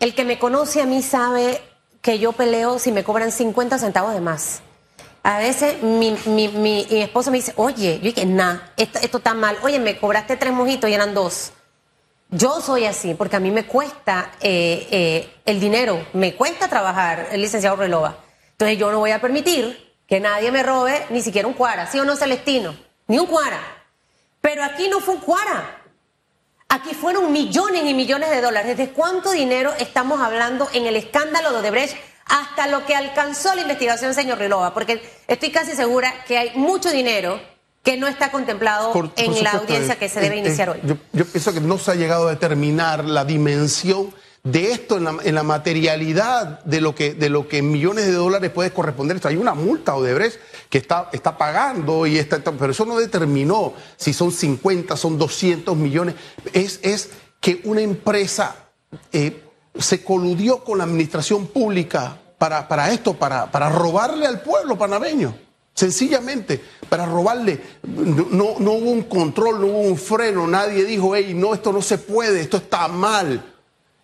el 0.00 0.14
que 0.14 0.24
me 0.24 0.38
conoce 0.38 0.82
a 0.82 0.86
mí 0.86 1.02
sabe 1.02 1.62
que 2.02 2.18
yo 2.18 2.32
peleo 2.32 2.78
si 2.78 2.90
me 2.90 3.04
cobran 3.04 3.30
50 3.30 3.78
centavos 3.78 4.12
de 4.12 4.20
más. 4.20 4.60
A 5.22 5.38
veces 5.38 5.82
mi, 5.82 6.16
mi, 6.26 6.48
mi, 6.48 6.86
esposo 6.90 7.30
me 7.30 7.36
dice, 7.36 7.52
oye, 7.56 7.98
yo 7.98 8.04
dije, 8.04 8.26
nah, 8.26 8.58
esto, 8.76 8.98
esto, 9.00 9.18
está 9.18 9.34
mal. 9.34 9.56
Oye, 9.62 9.78
me 9.78 9.98
cobraste 9.98 10.36
tres 10.36 10.52
mojitos 10.52 10.90
y 10.90 10.94
eran 10.94 11.14
dos. 11.14 11.52
Yo 12.30 12.60
soy 12.60 12.86
así, 12.86 13.14
porque 13.14 13.36
a 13.36 13.40
mí 13.40 13.50
me 13.50 13.66
cuesta 13.66 14.32
eh, 14.40 15.30
el 15.44 15.60
dinero, 15.60 16.06
me 16.12 16.34
cuesta 16.34 16.68
trabajar, 16.68 17.28
el 17.30 17.40
licenciado 17.40 17.76
Relova. 17.76 18.16
Entonces 18.52 18.78
yo 18.78 18.90
no 18.90 18.98
voy 18.98 19.12
a 19.12 19.20
permitir 19.20 19.94
que 20.06 20.20
nadie 20.20 20.50
me 20.50 20.62
robe 20.62 21.06
ni 21.10 21.22
siquiera 21.22 21.46
un 21.46 21.54
cuara, 21.54 21.86
¿sí 21.86 22.00
o 22.00 22.04
no, 22.04 22.16
Celestino? 22.16 22.74
Ni 23.06 23.18
un 23.18 23.26
cuara. 23.26 23.60
Pero 24.40 24.64
aquí 24.64 24.88
no 24.88 25.00
fue 25.00 25.14
un 25.14 25.20
cuara. 25.20 25.79
Aquí 26.72 26.94
fueron 26.94 27.32
millones 27.32 27.82
y 27.84 27.94
millones 27.94 28.30
de 28.30 28.40
dólares. 28.40 28.76
¿Desde 28.76 28.92
cuánto 28.92 29.32
dinero 29.32 29.72
estamos 29.80 30.20
hablando 30.20 30.68
en 30.72 30.86
el 30.86 30.94
escándalo 30.94 31.50
de 31.50 31.58
Odebrecht 31.58 31.96
hasta 32.26 32.68
lo 32.68 32.86
que 32.86 32.94
alcanzó 32.94 33.52
la 33.56 33.62
investigación, 33.62 34.14
señor 34.14 34.38
Rilova? 34.38 34.72
Porque 34.72 35.02
estoy 35.26 35.50
casi 35.50 35.72
segura 35.72 36.14
que 36.28 36.38
hay 36.38 36.52
mucho 36.54 36.92
dinero 36.92 37.40
que 37.82 37.96
no 37.96 38.06
está 38.06 38.30
contemplado 38.30 38.92
en 39.16 39.42
la 39.42 39.50
audiencia 39.50 39.98
que 39.98 40.08
se 40.08 40.20
debe 40.20 40.36
iniciar 40.36 40.70
hoy. 40.70 40.80
Yo, 40.84 40.94
yo 41.12 41.24
pienso 41.26 41.52
que 41.52 41.60
no 41.60 41.76
se 41.76 41.90
ha 41.90 41.94
llegado 41.96 42.28
a 42.28 42.30
determinar 42.30 43.04
la 43.04 43.24
dimensión 43.24 44.14
de 44.42 44.72
esto 44.72 44.96
en 44.96 45.34
la, 45.34 45.42
materialidad 45.42 46.64
de 46.64 46.80
lo, 46.80 46.94
que, 46.94 47.12
de 47.12 47.28
lo 47.28 47.46
que 47.46 47.60
millones 47.60 48.06
de 48.06 48.12
dólares 48.12 48.50
puede 48.50 48.70
corresponder. 48.70 49.16
Esto 49.16 49.28
hay 49.28 49.36
una 49.36 49.54
multa 49.54 49.94
Odebrecht 49.94 50.40
que 50.70 50.78
está, 50.78 51.10
está 51.12 51.36
pagando, 51.36 52.06
y 52.06 52.16
está, 52.16 52.38
pero 52.42 52.72
eso 52.72 52.86
no 52.86 52.98
determinó 52.98 53.74
si 53.96 54.12
son 54.12 54.32
50, 54.32 54.96
son 54.96 55.18
200 55.18 55.76
millones. 55.76 56.14
Es, 56.52 56.80
es 56.82 57.10
que 57.40 57.60
una 57.64 57.82
empresa 57.82 58.56
eh, 59.12 59.44
se 59.78 60.02
coludió 60.02 60.64
con 60.64 60.78
la 60.78 60.84
administración 60.84 61.46
pública 61.48 62.18
para, 62.38 62.66
para 62.66 62.90
esto, 62.92 63.14
para, 63.14 63.50
para 63.50 63.68
robarle 63.68 64.26
al 64.26 64.40
pueblo 64.40 64.78
panameño. 64.78 65.34
Sencillamente, 65.74 66.60
para 66.88 67.06
robarle, 67.06 67.60
no, 67.82 68.56
no 68.58 68.72
hubo 68.72 68.90
un 68.90 69.04
control, 69.04 69.60
no 69.60 69.66
hubo 69.66 69.80
un 69.80 69.96
freno, 69.96 70.46
nadie 70.46 70.84
dijo, 70.84 71.14
hey, 71.14 71.32
no, 71.34 71.54
esto 71.54 71.72
no 71.72 71.80
se 71.80 71.98
puede, 71.98 72.40
esto 72.40 72.56
está 72.56 72.88
mal. 72.88 73.49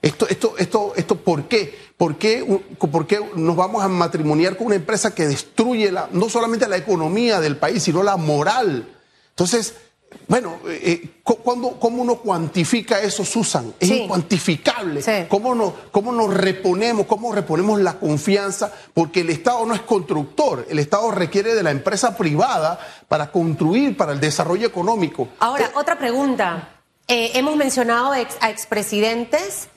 Esto, 0.03 0.29
esto, 0.29 0.55
esto, 0.59 0.93
esto, 0.97 1.17
¿por 1.17 1.49
qué? 1.49 1.76
¿Por 1.97 2.17
qué, 2.17 2.45
¿Por 2.79 3.07
qué 3.07 3.21
nos 3.35 3.57
vamos 3.57 3.83
a 3.83 3.88
matrimoniar 3.88 4.57
con 4.57 4.69
una 4.69 4.76
empresa 4.76 5.15
que 5.15 5.26
destruye 5.26 5.91
la, 5.91 6.09
no 6.12 6.29
solamente 6.29 6.69
la 6.69 6.76
economía 6.76 7.41
del 7.41 7.57
país, 7.57 7.83
sino 7.83 8.03
la 8.03 8.17
moral? 8.17 8.95
Entonces, 9.31 9.75
bueno, 10.29 10.59
eh, 10.69 10.81
eh 10.85 11.11
¿cómo 11.23 12.03
uno 12.03 12.17
cuantifica 12.17 13.00
eso, 13.00 13.25
Susan? 13.25 13.75
Es 13.81 13.91
incuantificable. 13.91 15.26
¿Cómo, 15.29 15.55
nos, 15.55 15.73
¿Cómo 15.91 16.12
nos 16.12 16.33
reponemos? 16.33 17.07
¿Cómo 17.07 17.33
reponemos 17.33 17.81
la 17.81 17.99
confianza? 17.99 18.73
Porque 18.95 19.21
el 19.21 19.31
Estado 19.31 19.65
no 19.67 19.75
es 19.75 19.81
constructor. 19.81 20.67
El 20.69 20.79
Estado 20.79 21.11
requiere 21.11 21.55
de 21.55 21.62
la 21.62 21.71
empresa 21.71 22.17
privada 22.17 22.79
para 23.09 23.33
construir, 23.33 23.97
para 23.97 24.12
el 24.12 24.21
desarrollo 24.21 24.67
económico. 24.67 25.29
Ahora, 25.38 25.67
eh, 25.67 25.71
otra 25.75 25.99
pregunta. 25.99 26.71
Eh, 27.09 27.33
hemos 27.35 27.57
mencionado 27.57 28.12
a 28.12 28.50
expresidentes 28.50 29.69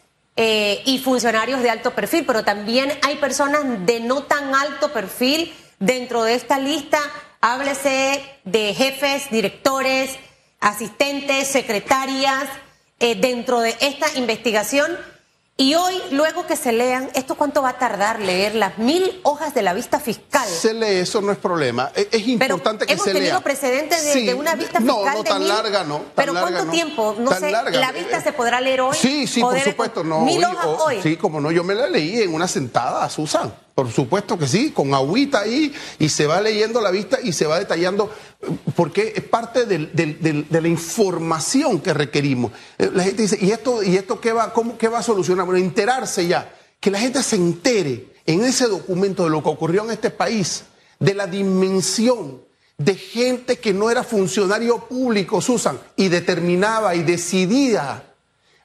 eh, 0.41 0.83
y 0.85 0.99
funcionarios 0.99 1.61
de 1.61 1.69
alto 1.69 1.93
perfil, 1.93 2.23
pero 2.25 2.45
también 2.45 2.97
hay 3.01 3.17
personas 3.17 3.85
de 3.85 3.99
no 3.99 4.23
tan 4.23 4.55
alto 4.55 4.93
perfil 4.93 5.53
dentro 5.79 6.23
de 6.23 6.35
esta 6.35 6.57
lista. 6.59 6.97
Háblese 7.41 8.23
de 8.45 8.73
jefes, 8.73 9.29
directores, 9.31 10.15
asistentes, 10.61 11.49
secretarias, 11.49 12.45
eh, 13.01 13.15
dentro 13.15 13.59
de 13.59 13.75
esta 13.81 14.17
investigación 14.17 14.89
y 15.59 15.75
hoy, 15.75 16.01
luego 16.11 16.47
que 16.47 16.55
se 16.55 16.71
lean, 16.71 17.09
¿esto 17.15 17.35
cuánto 17.35 17.61
va 17.61 17.71
a 17.71 17.77
tardar 17.77 18.21
leer 18.21 18.55
las 18.55 18.77
mil 18.77 19.19
hojas 19.23 19.53
de 19.53 19.61
la 19.61 19.73
vista 19.73 19.99
fiscal? 19.99 20.47
Se 20.47 20.73
lee, 20.73 21.01
eso 21.01 21.19
no 21.19 21.33
es 21.33 21.37
problema. 21.37 21.91
E-, 21.93 22.07
es, 22.13 22.25
importante 22.29 22.85
que 22.85 22.97
se 22.97 23.03
lea. 23.03 23.11
Hemos 23.11 23.19
tenido 23.19 23.41
precedentes 23.41 24.13
de, 24.13 24.33
una 24.35 24.55
vista 24.55 24.79
fiscal. 24.79 25.03
No, 25.03 25.13
no 25.15 25.23
tan 25.25 25.45
larga, 25.45 25.83
no. 25.83 26.01
pero 26.15 26.31
¿cuánto 26.31 26.65
tiempo? 26.67 27.13
No 27.19 27.33
sé, 27.33 27.51
¿la 27.51 27.91
vista 27.91 28.21
se 28.21 28.31
podrá 28.31 28.61
leer 28.61 28.79
hoy? 28.79 28.95
Sí, 28.95 29.27
sí, 29.27 29.41
por 29.41 29.59
supuesto. 29.59 30.01
No, 30.01 30.21
mil 30.21 30.41
hojas 30.45 30.65
hoy. 30.65 31.01
Sí, 31.03 31.17
como 31.17 31.41
no, 31.41 31.51
yo 31.51 31.65
me 31.65 31.75
la 31.75 31.89
leí 31.89 32.21
en 32.21 32.33
una 32.33 32.47
sentada, 32.47 33.09
Susan. 33.09 33.53
Por 33.79 33.93
supuesto 33.93 34.37
que 34.37 34.45
sí, 34.45 34.71
con 34.71 34.93
agüita 34.93 35.39
ahí 35.39 35.73
y 35.99 36.09
se 36.09 36.27
va 36.27 36.41
leyendo 36.41 36.81
la 36.81 36.91
vista 36.91 37.17
y 37.23 37.31
se 37.31 37.45
va 37.45 37.59
detallando, 37.59 38.11
porque 38.75 39.13
es 39.15 39.23
parte 39.23 39.65
de 39.65 40.45
la 40.49 40.67
información 40.67 41.79
que 41.79 41.93
requerimos. 41.93 42.51
Eh, 42.77 42.91
la 42.93 43.03
gente 43.03 43.21
dice, 43.21 43.37
¿y 43.39 43.51
esto, 43.51 43.81
y 43.81 43.95
esto 43.95 44.19
qué, 44.19 44.33
va, 44.33 44.51
cómo, 44.51 44.77
qué 44.77 44.89
va 44.89 44.99
a 44.99 45.01
solucionar? 45.01 45.45
Bueno, 45.45 45.63
enterarse 45.63 46.27
ya, 46.27 46.53
que 46.81 46.91
la 46.91 46.99
gente 46.99 47.23
se 47.23 47.37
entere 47.37 48.07
en 48.25 48.43
ese 48.43 48.67
documento 48.67 49.23
de 49.23 49.29
lo 49.29 49.41
que 49.41 49.47
ocurrió 49.47 49.85
en 49.85 49.91
este 49.91 50.09
país, 50.09 50.65
de 50.99 51.13
la 51.13 51.25
dimensión 51.25 52.41
de 52.77 52.95
gente 52.95 53.59
que 53.59 53.73
no 53.73 53.89
era 53.89 54.03
funcionario 54.03 54.89
público, 54.89 55.39
Susan, 55.39 55.79
y 55.95 56.09
determinaba 56.09 56.95
y 56.95 57.03
decidía 57.03 58.11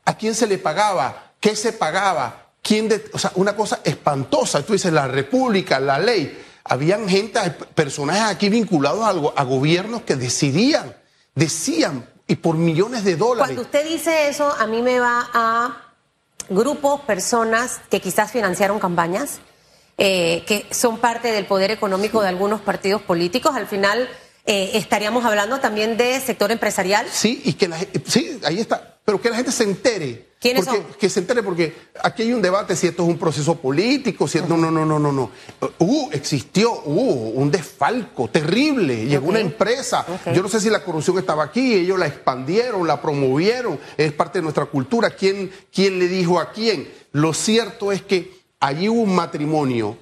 a 0.05 0.17
quién 0.17 0.35
se 0.35 0.49
le 0.49 0.59
pagaba, 0.59 1.35
qué 1.39 1.55
se 1.55 1.73
pagaba, 1.73 2.44
¿Quién 2.65 2.89
o 3.13 3.19
sea, 3.19 3.31
una 3.35 3.55
cosa 3.55 3.81
espantosa. 3.85 4.65
Tú 4.65 4.73
dices, 4.73 4.93
la 4.93 5.07
república, 5.07 5.79
la 5.79 5.99
ley. 5.99 6.43
Habían 6.65 7.07
gente, 7.07 7.39
personajes 7.75 8.23
aquí 8.23 8.49
vinculados 8.49 9.05
a, 9.05 9.41
a 9.41 9.45
gobiernos 9.45 10.03
que 10.03 10.17
decidían, 10.17 10.97
decían, 11.35 12.09
y 12.27 12.37
por 12.37 12.57
millones 12.57 13.05
de 13.05 13.17
dólares. 13.17 13.55
Cuando 13.55 13.63
usted 13.63 13.87
dice 13.87 14.29
eso, 14.29 14.51
a 14.51 14.67
mí 14.67 14.81
me 14.81 14.99
va 14.99 15.29
a 15.35 15.93
grupos, 16.49 17.03
personas 17.03 17.81
que 17.91 18.01
quizás 18.01 18.31
financiaron 18.31 18.79
campañas, 18.79 19.41
eh, 19.99 20.43
que 20.47 20.67
son 20.71 20.99
parte 20.99 21.33
del 21.33 21.47
poder 21.47 21.71
económico 21.71 22.23
de 22.23 22.29
algunos 22.29 22.61
partidos 22.61 23.03
políticos. 23.03 23.55
Al 23.55 23.67
final 23.67 24.09
eh, 24.47 24.71
estaríamos 24.75 25.25
hablando 25.25 25.61
también 25.61 25.97
de 25.97 26.21
sector 26.21 26.51
empresarial. 26.51 27.07
Sí, 27.11 27.43
y 27.45 27.55
que 27.55 27.69
la, 27.69 27.79
sí, 28.07 28.41
ahí 28.45 28.61
está, 28.61 28.94
pero 29.05 29.21
que 29.21 29.31
la 29.31 29.37
gente 29.37 29.53
se 29.53 29.65
entere 29.65 30.35
¿Quiénes 30.45 30.67
porque, 30.67 30.99
Que 30.99 31.09
se 31.09 31.21
entere, 31.21 31.43
porque 31.43 31.75
aquí 32.03 32.21
hay 32.21 32.35
un 32.35 32.43
debate 32.43 32.77
si 32.77 32.87
esto 32.87 33.03
es 33.03 33.09
un 33.09 33.17
proceso 33.17 33.55
político, 33.55 34.29
si 34.29 34.41
no, 34.41 34.59
no, 34.59 34.71
no, 34.71 34.85
no, 34.85 34.99
no, 34.99 35.11
no. 35.11 35.31
Uh, 35.79 36.11
existió, 36.13 36.83
uh, 36.83 37.41
un 37.41 37.51
desfalco 37.51 38.29
terrible. 38.29 39.07
Llegó 39.07 39.29
una 39.29 39.41
empresa. 39.41 40.05
Yo 40.35 40.43
no 40.43 40.51
sé 40.51 40.61
si 40.61 40.69
la 40.69 40.85
corrupción 40.85 41.17
estaba 41.17 41.45
aquí, 41.45 41.73
ellos 41.73 41.99
la 41.99 42.07
expandieron, 42.07 42.87
la 42.87 43.01
promovieron, 43.01 43.81
es 43.97 44.13
parte 44.13 44.41
de 44.41 44.43
nuestra 44.43 44.67
cultura. 44.67 45.09
¿Quién, 45.13 45.51
quién 45.73 45.99
le 45.99 46.09
dijo 46.09 46.39
a 46.39 46.53
quién? 46.53 46.93
Lo 47.13 47.33
cierto 47.33 47.91
es 47.91 48.03
que 48.03 48.31
allí 48.61 48.91
hubo 48.91 49.01
un 49.01 49.15
matrimonio 49.15 49.97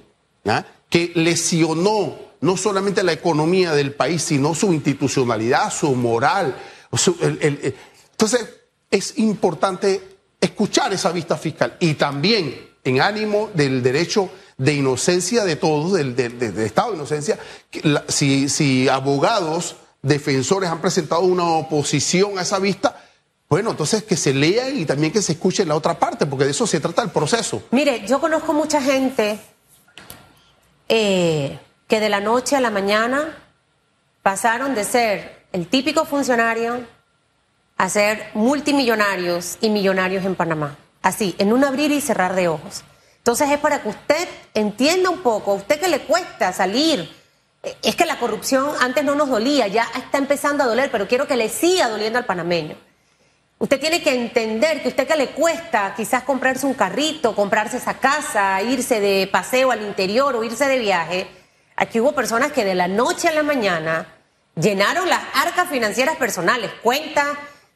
que 0.89 1.13
lesionó 1.15 2.17
no 2.41 2.57
solamente 2.57 3.01
la 3.01 3.13
economía 3.13 3.71
del 3.71 3.93
país, 3.93 4.21
sino 4.21 4.53
su 4.53 4.73
institucionalidad, 4.73 5.71
su 5.71 5.95
moral. 5.95 6.53
entonces, 6.91 8.45
es 8.93 9.17
importante 9.17 10.17
escuchar 10.39 10.93
esa 10.93 11.11
vista 11.11 11.35
fiscal 11.35 11.77
y 11.79 11.95
también 11.95 12.69
en 12.83 13.01
ánimo 13.01 13.49
del 13.55 13.81
derecho 13.81 14.29
de 14.55 14.73
inocencia 14.75 15.43
de 15.45 15.55
todos, 15.55 15.93
del, 15.93 16.13
estado 16.59 16.91
de 16.91 16.97
inocencia, 16.97 17.39
si, 18.07 18.87
abogados, 18.87 19.77
defensores 20.03 20.69
han 20.69 20.79
presentado 20.79 21.21
una 21.21 21.43
oposición 21.43 22.37
a 22.37 22.43
esa 22.43 22.59
vista, 22.59 23.03
bueno, 23.49 23.71
entonces 23.71 24.03
que 24.03 24.15
se 24.15 24.31
lean 24.31 24.77
y 24.77 24.85
también 24.85 25.11
que 25.11 25.23
se 25.23 25.31
escuche 25.31 25.65
la 25.65 25.75
otra 25.75 25.97
parte, 25.97 26.27
porque 26.27 26.45
de 26.45 26.51
eso 26.51 26.67
se 26.67 26.79
trata 26.79 27.01
el 27.01 27.09
proceso. 27.09 27.63
Mire, 27.71 28.05
yo 28.05 28.21
conozco 28.21 28.53
mucha 28.53 28.79
gente 28.79 29.39
eh, 30.87 31.59
que 31.87 31.99
de 31.99 32.09
la 32.09 32.19
noche 32.19 32.55
a 32.55 32.61
la 32.61 32.69
mañana 32.69 33.39
pasaron 34.21 34.75
de 34.75 34.83
ser 34.83 35.45
el 35.51 35.67
típico 35.67 36.05
funcionario 36.05 36.85
a 37.77 37.89
ser 37.89 38.29
multimillonarios 38.33 39.57
y 39.61 39.69
millonarios 39.69 40.25
en 40.25 40.35
Panamá. 40.35 40.77
Así, 41.01 41.35
en 41.37 41.51
un 41.51 41.63
abrir 41.63 41.91
y 41.91 42.01
cerrar 42.01 42.35
de 42.35 42.47
ojos. 42.47 42.83
Entonces 43.17 43.49
es 43.51 43.59
para 43.59 43.81
que 43.81 43.89
usted 43.89 44.27
entienda 44.53 45.09
un 45.09 45.19
poco, 45.19 45.51
a 45.51 45.55
usted 45.55 45.79
que 45.79 45.87
le 45.87 46.01
cuesta 46.01 46.51
salir 46.53 47.09
es 47.81 47.95
que 47.95 48.05
la 48.05 48.19
corrupción 48.19 48.71
antes 48.81 49.03
no 49.03 49.15
nos 49.15 49.29
dolía, 49.29 49.67
ya 49.67 49.87
está 49.95 50.17
empezando 50.17 50.63
a 50.63 50.67
doler, 50.67 50.91
pero 50.91 51.07
quiero 51.07 51.27
que 51.27 51.37
le 51.37 51.47
siga 51.47 51.87
doliendo 51.87 52.19
al 52.19 52.25
panameño. 52.25 52.75
Usted 53.57 53.79
tiene 53.79 54.03
que 54.03 54.13
entender 54.13 54.81
que 54.81 54.89
usted 54.89 55.07
que 55.07 55.15
le 55.15 55.29
cuesta 55.29 55.93
quizás 55.95 56.23
comprarse 56.23 56.65
un 56.65 56.73
carrito, 56.73 57.33
comprarse 57.33 57.77
esa 57.77 57.93
casa, 57.93 58.61
irse 58.61 58.99
de 58.99 59.29
paseo 59.31 59.71
al 59.71 59.81
interior 59.81 60.35
o 60.35 60.43
irse 60.43 60.67
de 60.67 60.79
viaje. 60.79 61.27
Aquí 61.77 62.01
hubo 62.01 62.11
personas 62.13 62.51
que 62.51 62.65
de 62.65 62.75
la 62.75 62.89
noche 62.89 63.29
a 63.29 63.31
la 63.31 63.43
mañana 63.43 64.07
llenaron 64.55 65.07
las 65.07 65.21
arcas 65.33 65.69
financieras 65.69 66.17
personales, 66.17 66.71
cuentas, 66.83 67.29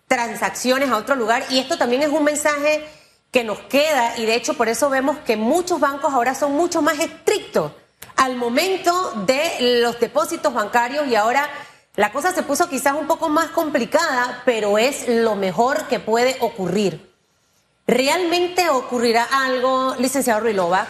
transacciones 0.08 0.90
a 0.90 0.98
otro 0.98 1.16
lugar. 1.16 1.44
Y 1.50 1.60
esto 1.60 1.78
también 1.78 2.02
es 2.02 2.10
un 2.10 2.24
mensaje 2.24 2.84
que 3.32 3.44
nos 3.44 3.60
queda 3.60 4.18
y 4.18 4.26
de 4.26 4.36
hecho 4.36 4.54
por 4.54 4.70
eso 4.70 4.90
vemos 4.90 5.18
que 5.20 5.36
muchos 5.38 5.80
bancos 5.80 6.14
ahora 6.14 6.34
son 6.34 6.54
mucho 6.54 6.82
más 6.82 6.98
estrictos 7.00 7.74
al 8.16 8.36
momento 8.36 9.12
de 9.26 9.82
los 9.82 10.00
depósitos 10.00 10.54
bancarios 10.54 11.08
y 11.08 11.16
ahora 11.16 11.48
la 11.96 12.12
cosa 12.12 12.32
se 12.34 12.44
puso 12.44 12.70
quizás 12.70 12.94
un 12.94 13.08
poco 13.08 13.30
más 13.30 13.50
complicada, 13.50 14.42
pero 14.46 14.78
es 14.78 15.08
lo 15.08 15.36
mejor 15.36 15.88
que 15.88 16.00
puede 16.00 16.38
ocurrir. 16.42 17.12
¿Realmente 17.88 18.70
ocurrirá 18.70 19.24
algo, 19.24 19.96
licenciado 19.98 20.42
Ruilova? 20.42 20.88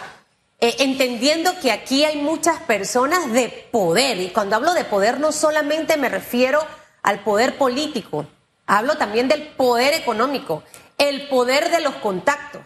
Eh, 0.60 0.76
entendiendo 0.80 1.58
que 1.60 1.70
aquí 1.70 2.04
hay 2.04 2.20
muchas 2.20 2.60
personas 2.60 3.32
de 3.32 3.68
poder, 3.70 4.18
y 4.18 4.30
cuando 4.30 4.56
hablo 4.56 4.74
de 4.74 4.84
poder 4.84 5.20
no 5.20 5.32
solamente 5.32 5.96
me 5.96 6.08
refiero 6.08 6.60
al 7.02 7.20
poder 7.20 7.56
político, 7.56 8.26
hablo 8.68 8.96
también 8.96 9.26
del 9.26 9.48
poder 9.48 9.94
económico, 9.94 10.62
el 10.96 11.28
poder 11.28 11.70
de 11.72 11.80
los 11.80 11.96
contactos. 11.96 12.62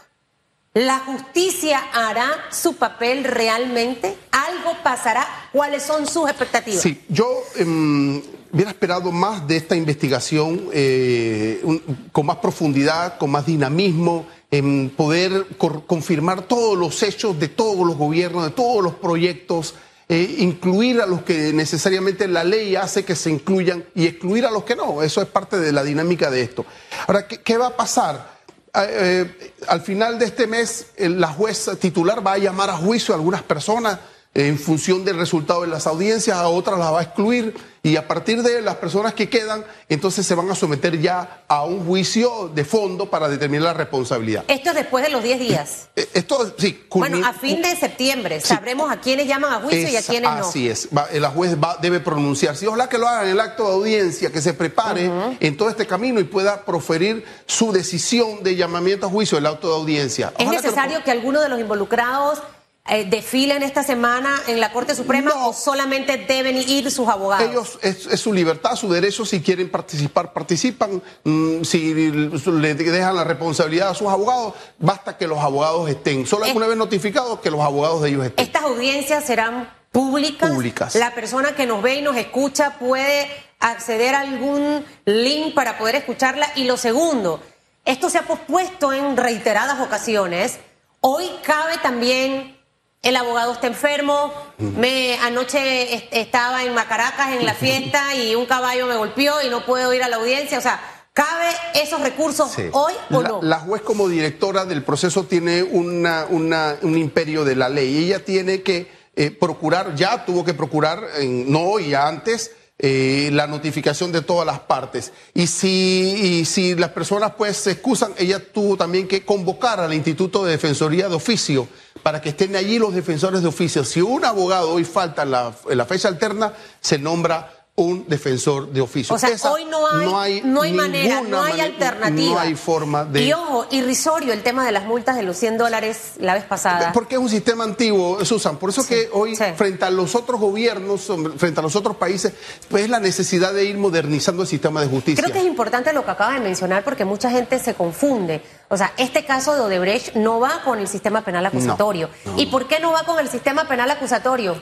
¿La 0.74 1.00
justicia 1.00 1.78
hará 1.92 2.30
su 2.50 2.76
papel 2.76 3.24
realmente? 3.24 4.16
¿Algo 4.30 4.74
pasará? 4.82 5.26
¿Cuáles 5.52 5.82
son 5.82 6.06
sus 6.06 6.28
expectativas? 6.28 6.80
Sí, 6.80 7.04
yo 7.08 7.42
eh, 7.56 8.22
hubiera 8.52 8.70
esperado 8.70 9.12
más 9.12 9.46
de 9.46 9.58
esta 9.58 9.76
investigación 9.76 10.68
eh, 10.72 11.62
con 12.10 12.24
más 12.24 12.38
profundidad, 12.38 13.18
con 13.18 13.30
más 13.30 13.44
dinamismo, 13.44 14.26
en 14.50 14.90
poder 14.96 15.46
confirmar 15.86 16.42
todos 16.42 16.78
los 16.78 17.02
hechos 17.02 17.38
de 17.38 17.48
todos 17.48 17.86
los 17.86 17.96
gobiernos, 17.96 18.44
de 18.44 18.50
todos 18.50 18.82
los 18.82 18.94
proyectos. 18.94 19.74
Eh, 20.14 20.36
incluir 20.40 21.00
a 21.00 21.06
los 21.06 21.22
que 21.22 21.54
necesariamente 21.54 22.28
la 22.28 22.44
ley 22.44 22.76
hace 22.76 23.02
que 23.02 23.16
se 23.16 23.30
incluyan 23.30 23.82
y 23.94 24.06
excluir 24.06 24.44
a 24.44 24.50
los 24.50 24.62
que 24.62 24.76
no. 24.76 25.02
Eso 25.02 25.22
es 25.22 25.28
parte 25.28 25.58
de 25.58 25.72
la 25.72 25.82
dinámica 25.82 26.30
de 26.30 26.42
esto. 26.42 26.66
Ahora, 27.06 27.26
¿qué, 27.26 27.56
va 27.56 27.68
a 27.68 27.76
pasar? 27.78 28.40
Eh, 28.74 29.24
eh, 29.40 29.54
al 29.68 29.80
final 29.80 30.18
de 30.18 30.26
este 30.26 30.46
mes, 30.46 30.88
la 30.98 31.28
jueza 31.28 31.76
titular 31.76 32.26
va 32.26 32.34
a 32.34 32.36
llamar 32.36 32.68
a 32.68 32.76
juicio 32.76 33.14
a 33.14 33.16
algunas 33.16 33.42
personas 33.42 34.00
en 34.34 34.58
función 34.58 35.02
del 35.02 35.16
resultado 35.16 35.62
de 35.62 35.68
las 35.68 35.86
audiencias, 35.86 36.36
a 36.36 36.46
otras 36.46 36.78
las 36.78 36.92
va 36.92 37.00
a 37.00 37.04
excluir 37.04 37.54
y 37.84 37.96
a 37.96 38.06
partir 38.06 38.42
de 38.42 38.62
las 38.62 38.76
personas 38.76 39.12
que 39.12 39.28
quedan, 39.28 39.64
entonces 39.88 40.24
se 40.24 40.36
van 40.36 40.48
a 40.48 40.54
someter 40.54 41.00
ya 41.00 41.42
a 41.48 41.64
un 41.64 41.84
juicio 41.84 42.48
de 42.54 42.64
fondo 42.64 43.10
para 43.10 43.28
determinar 43.28 43.64
la 43.64 43.74
responsabilidad. 43.74 44.44
Esto 44.46 44.70
es 44.70 44.76
después 44.76 45.04
de 45.04 45.10
los 45.10 45.20
10 45.20 45.40
días. 45.40 45.88
Eh, 45.96 46.08
esto, 46.14 46.54
sí. 46.56 46.84
Bueno, 46.90 47.26
a 47.26 47.32
fin 47.32 47.60
de 47.60 47.74
septiembre 47.74 48.40
sabremos 48.40 48.88
a 48.88 49.00
quiénes 49.00 49.26
llaman 49.26 49.52
a 49.54 49.60
juicio 49.60 49.88
y 49.88 49.96
a 49.96 50.02
quiénes 50.02 50.30
no. 50.30 50.46
Así 50.46 50.68
es. 50.68 50.90
la 50.92 51.30
juez 51.30 51.56
va, 51.56 51.76
debe 51.82 51.98
pronunciarse. 51.98 52.68
Ojalá 52.68 52.88
que 52.88 52.98
lo 52.98 53.08
haga 53.08 53.24
en 53.24 53.30
el 53.30 53.40
acto 53.40 53.66
de 53.66 53.74
audiencia, 53.74 54.30
que 54.30 54.40
se 54.40 54.54
prepare 54.54 55.10
en 55.40 55.56
todo 55.56 55.68
este 55.68 55.84
camino 55.84 56.20
y 56.20 56.24
pueda 56.24 56.64
proferir 56.64 57.24
su 57.46 57.72
decisión 57.72 58.44
de 58.44 58.54
llamamiento 58.54 59.06
a 59.06 59.10
juicio, 59.10 59.38
el 59.38 59.46
acto 59.46 59.68
de 59.68 59.74
audiencia. 59.74 60.32
¿Es 60.38 60.48
necesario 60.48 61.02
que 61.02 61.10
alguno 61.10 61.40
de 61.40 61.48
los 61.48 61.58
involucrados 61.58 62.40
eh, 62.88 63.04
desfilen 63.04 63.62
esta 63.62 63.84
semana 63.84 64.42
en 64.48 64.58
la 64.58 64.72
Corte 64.72 64.96
Suprema 64.96 65.46
o 65.46 65.52
solamente 65.52 66.16
deben 66.16 66.56
ir 66.56 66.90
sus 66.90 67.08
abogados? 67.08 67.48
Ellos, 67.48 67.78
es, 67.80 68.20
su 68.20 68.32
libertad, 68.32 68.74
su 68.74 68.92
derecho, 68.92 69.24
si 69.24 69.40
quieren 69.40 69.70
participar, 69.70 70.32
participan. 70.32 71.00
Mm, 71.22 71.62
si 71.62 71.94
le 71.94 72.74
dejan 72.74 73.14
la 73.14 73.22
responsabilidad 73.22 73.90
a 73.90 73.94
sus 73.94 74.08
abogados, 74.08 74.54
basta 74.80 75.16
que 75.16 75.28
los 75.28 75.38
abogados 75.38 75.88
estén. 75.88 76.26
Solo 76.26 76.46
una 76.54 76.66
vez 76.66 76.76
notificados 76.76 77.38
que 77.38 77.52
los 77.52 77.60
abogados 77.60 78.02
de 78.02 78.08
ellos 78.08 78.26
estén. 78.26 78.44
Estas 78.44 78.62
audiencias 78.62 79.24
serán 79.24 79.70
públicas. 79.92 80.50
Públicas. 80.50 80.96
La 80.96 81.14
persona 81.14 81.54
que 81.54 81.66
nos 81.66 81.82
ve 81.82 81.96
y 81.96 82.02
nos 82.02 82.16
escucha 82.16 82.78
puede 82.80 83.28
acceder 83.60 84.16
a 84.16 84.22
algún 84.22 84.84
link 85.04 85.54
para 85.54 85.78
poder 85.78 85.94
escucharla. 85.94 86.50
Y 86.56 86.64
lo 86.64 86.76
segundo, 86.76 87.40
esto 87.84 88.10
se 88.10 88.18
ha 88.18 88.22
pospuesto 88.22 88.92
en 88.92 89.16
reiteradas 89.16 89.80
ocasiones. 89.80 90.58
Hoy 91.00 91.30
cabe 91.44 91.78
también 91.78 92.60
el 93.02 93.16
abogado 93.16 93.52
está 93.52 93.66
enfermo, 93.66 94.32
me 94.58 95.18
anoche 95.18 96.08
estaba 96.12 96.64
en 96.64 96.72
Macaracas 96.72 97.32
en 97.32 97.44
la 97.44 97.54
fiesta 97.54 98.14
y 98.14 98.36
un 98.36 98.46
caballo 98.46 98.86
me 98.86 98.96
golpeó 98.96 99.42
y 99.42 99.50
no 99.50 99.66
puedo 99.66 99.92
ir 99.92 100.02
a 100.04 100.08
la 100.08 100.16
audiencia, 100.16 100.58
o 100.58 100.60
sea, 100.60 100.80
¿cabe 101.12 101.48
esos 101.74 102.00
recursos 102.00 102.56
hoy 102.72 102.92
o 103.10 103.22
no? 103.22 103.40
La 103.42 103.58
juez 103.58 103.82
como 103.82 104.08
directora 104.08 104.64
del 104.64 104.84
proceso 104.84 105.24
tiene 105.24 105.64
una, 105.64 106.26
un 106.30 106.96
imperio 106.96 107.44
de 107.44 107.56
la 107.56 107.68
ley, 107.68 108.04
ella 108.04 108.24
tiene 108.24 108.62
que 108.62 108.88
eh, 109.16 109.30
procurar, 109.32 109.96
ya 109.96 110.24
tuvo 110.24 110.44
que 110.44 110.54
procurar, 110.54 111.02
no 111.20 111.80
y 111.80 111.94
antes, 111.94 112.52
eh, 112.84 113.30
la 113.32 113.46
notificación 113.46 114.10
de 114.10 114.22
todas 114.22 114.44
las 114.44 114.58
partes. 114.58 115.12
Y 115.34 115.46
si, 115.46 116.44
si 116.44 116.74
las 116.74 116.90
personas 116.90 117.34
pues 117.38 117.56
se 117.56 117.70
excusan, 117.70 118.12
ella 118.18 118.40
tuvo 118.52 118.76
también 118.76 119.06
que 119.06 119.24
convocar 119.24 119.78
al 119.78 119.94
Instituto 119.94 120.44
de 120.44 120.50
Defensoría 120.50 121.08
de 121.08 121.14
Oficio 121.14 121.68
para 122.02 122.20
que 122.20 122.30
estén 122.30 122.56
allí 122.56 122.80
los 122.80 122.92
defensores 122.92 123.42
de 123.42 123.48
oficio. 123.48 123.84
Si 123.84 124.00
un 124.00 124.24
abogado 124.24 124.70
hoy 124.72 124.82
falta 124.82 125.22
en 125.22 125.30
la, 125.30 125.54
en 125.70 125.78
la 125.78 125.84
fecha 125.84 126.08
alterna, 126.08 126.54
se 126.80 126.98
nombra 126.98 127.61
un 127.74 128.06
defensor 128.06 128.70
de 128.70 128.82
oficio. 128.82 129.14
O 129.14 129.18
sea, 129.18 129.30
hoy 129.50 129.64
no 129.64 129.86
hay, 129.88 130.42
no 130.44 130.60
hay, 130.60 130.74
manera, 130.74 131.22
no 131.22 131.42
hay 131.42 131.58
alternativa. 131.58 132.34
No 132.34 132.38
hay 132.38 132.54
forma 132.54 133.06
de... 133.06 133.22
Y 133.22 133.32
ojo, 133.32 133.66
irrisorio 133.70 134.34
el 134.34 134.42
tema 134.42 134.66
de 134.66 134.72
las 134.72 134.84
multas 134.84 135.16
de 135.16 135.22
los 135.22 135.38
100 135.38 135.56
dólares 135.56 136.12
la 136.18 136.34
vez 136.34 136.44
pasada. 136.44 136.92
Porque 136.92 137.14
es 137.14 137.20
un 137.20 137.30
sistema 137.30 137.64
antiguo, 137.64 138.22
Susan. 138.26 138.58
Por 138.58 138.68
eso 138.68 138.86
que 138.86 139.08
hoy, 139.12 139.36
frente 139.56 139.86
a 139.86 139.90
los 139.90 140.14
otros 140.14 140.38
gobiernos, 140.38 141.10
frente 141.38 141.60
a 141.60 141.62
los 141.62 141.74
otros 141.74 141.96
países, 141.96 142.34
pues 142.68 142.84
es 142.84 142.90
la 142.90 143.00
necesidad 143.00 143.54
de 143.54 143.64
ir 143.64 143.78
modernizando 143.78 144.42
el 144.42 144.48
sistema 144.48 144.82
de 144.82 144.88
justicia. 144.88 145.24
Creo 145.24 145.32
que 145.32 145.40
es 145.40 145.46
importante 145.46 145.94
lo 145.94 146.04
que 146.04 146.10
acaba 146.10 146.34
de 146.34 146.40
mencionar 146.40 146.84
porque 146.84 147.06
mucha 147.06 147.30
gente 147.30 147.58
se 147.58 147.72
confunde. 147.72 148.42
O 148.68 148.76
sea, 148.76 148.92
este 148.98 149.24
caso 149.24 149.54
de 149.54 149.62
Odebrecht 149.62 150.14
no 150.14 150.40
va 150.40 150.62
con 150.62 150.78
el 150.78 150.88
sistema 150.88 151.24
penal 151.24 151.46
acusatorio. 151.46 152.10
¿Y 152.36 152.46
por 152.46 152.68
qué 152.68 152.80
no 152.80 152.92
va 152.92 153.04
con 153.04 153.18
el 153.18 153.30
sistema 153.30 153.66
penal 153.66 153.90
acusatorio? 153.90 154.60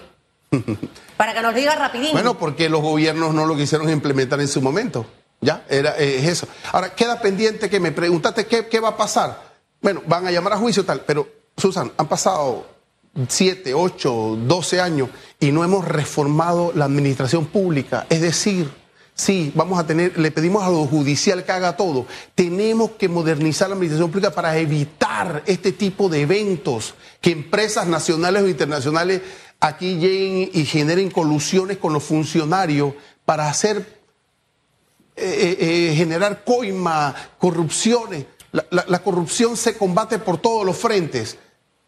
Para 1.17 1.35
que 1.35 1.43
nos 1.43 1.55
diga 1.55 1.75
rapidín. 1.75 2.13
Bueno, 2.13 2.39
porque 2.39 2.69
los 2.69 2.81
gobiernos 2.81 3.35
no 3.35 3.47
lo 3.47 3.57
quisieron 3.57 3.89
implementar 3.91 4.41
en 4.41 4.49
su 4.49 4.61
momento. 4.61 5.07
Ya, 5.41 5.65
era, 5.69 5.97
eh, 5.99 6.19
es 6.19 6.29
eso. 6.29 6.49
Ahora, 6.73 6.95
queda 6.95 7.21
pendiente 7.21 7.71
que 7.71 7.81
me 7.81 7.93
preguntaste 7.93 8.47
qué, 8.47 8.67
qué 8.67 8.81
va 8.81 8.91
a 8.91 8.97
pasar. 8.97 9.51
Bueno, 9.81 10.03
van 10.07 10.27
a 10.27 10.31
llamar 10.31 10.55
a 10.55 10.59
juicio 10.59 10.85
tal, 10.85 11.01
pero 11.07 11.27
Susan, 11.57 11.93
han 11.97 12.09
pasado 12.09 12.67
siete, 13.29 13.75
ocho, 13.75 14.37
doce 14.47 14.81
años 14.81 15.09
y 15.39 15.53
no 15.53 15.65
hemos 15.65 15.87
reformado 15.87 16.73
la 16.75 16.85
administración 16.85 17.47
pública. 17.47 18.07
Es 18.11 18.21
decir, 18.21 18.71
sí, 19.15 19.53
vamos 19.55 19.79
a 19.79 19.87
tener, 19.87 20.19
le 20.19 20.31
pedimos 20.31 20.63
a 20.63 20.71
lo 20.71 20.87
judicial 20.87 21.45
que 21.45 21.53
haga 21.53 21.77
todo. 21.77 22.07
Tenemos 22.35 22.93
que 22.93 23.09
modernizar 23.09 23.69
la 23.69 23.75
administración 23.75 24.11
pública 24.11 24.33
para 24.33 24.59
evitar 24.59 25.43
este 25.47 25.73
tipo 25.73 26.09
de 26.09 26.23
eventos 26.23 26.95
que 27.21 27.31
empresas 27.31 27.87
nacionales 27.87 28.43
o 28.43 28.49
internacionales 28.49 29.23
aquí 29.61 29.97
lleguen 29.97 30.51
y 30.53 30.65
generen 30.65 31.11
colusiones 31.11 31.77
con 31.77 31.93
los 31.93 32.03
funcionarios 32.03 32.95
para 33.25 33.49
hacer, 33.49 34.01
eh, 35.15 35.57
eh, 35.61 35.91
eh, 35.91 35.95
generar 35.95 36.43
coima, 36.45 37.15
corrupciones. 37.39 38.25
La, 38.71 38.99
corrupción 38.99 39.57
se 39.57 39.79
combate 39.79 40.19
por 40.19 40.39
todos 40.39 40.67
los 40.67 40.77
frentes, 40.77 41.39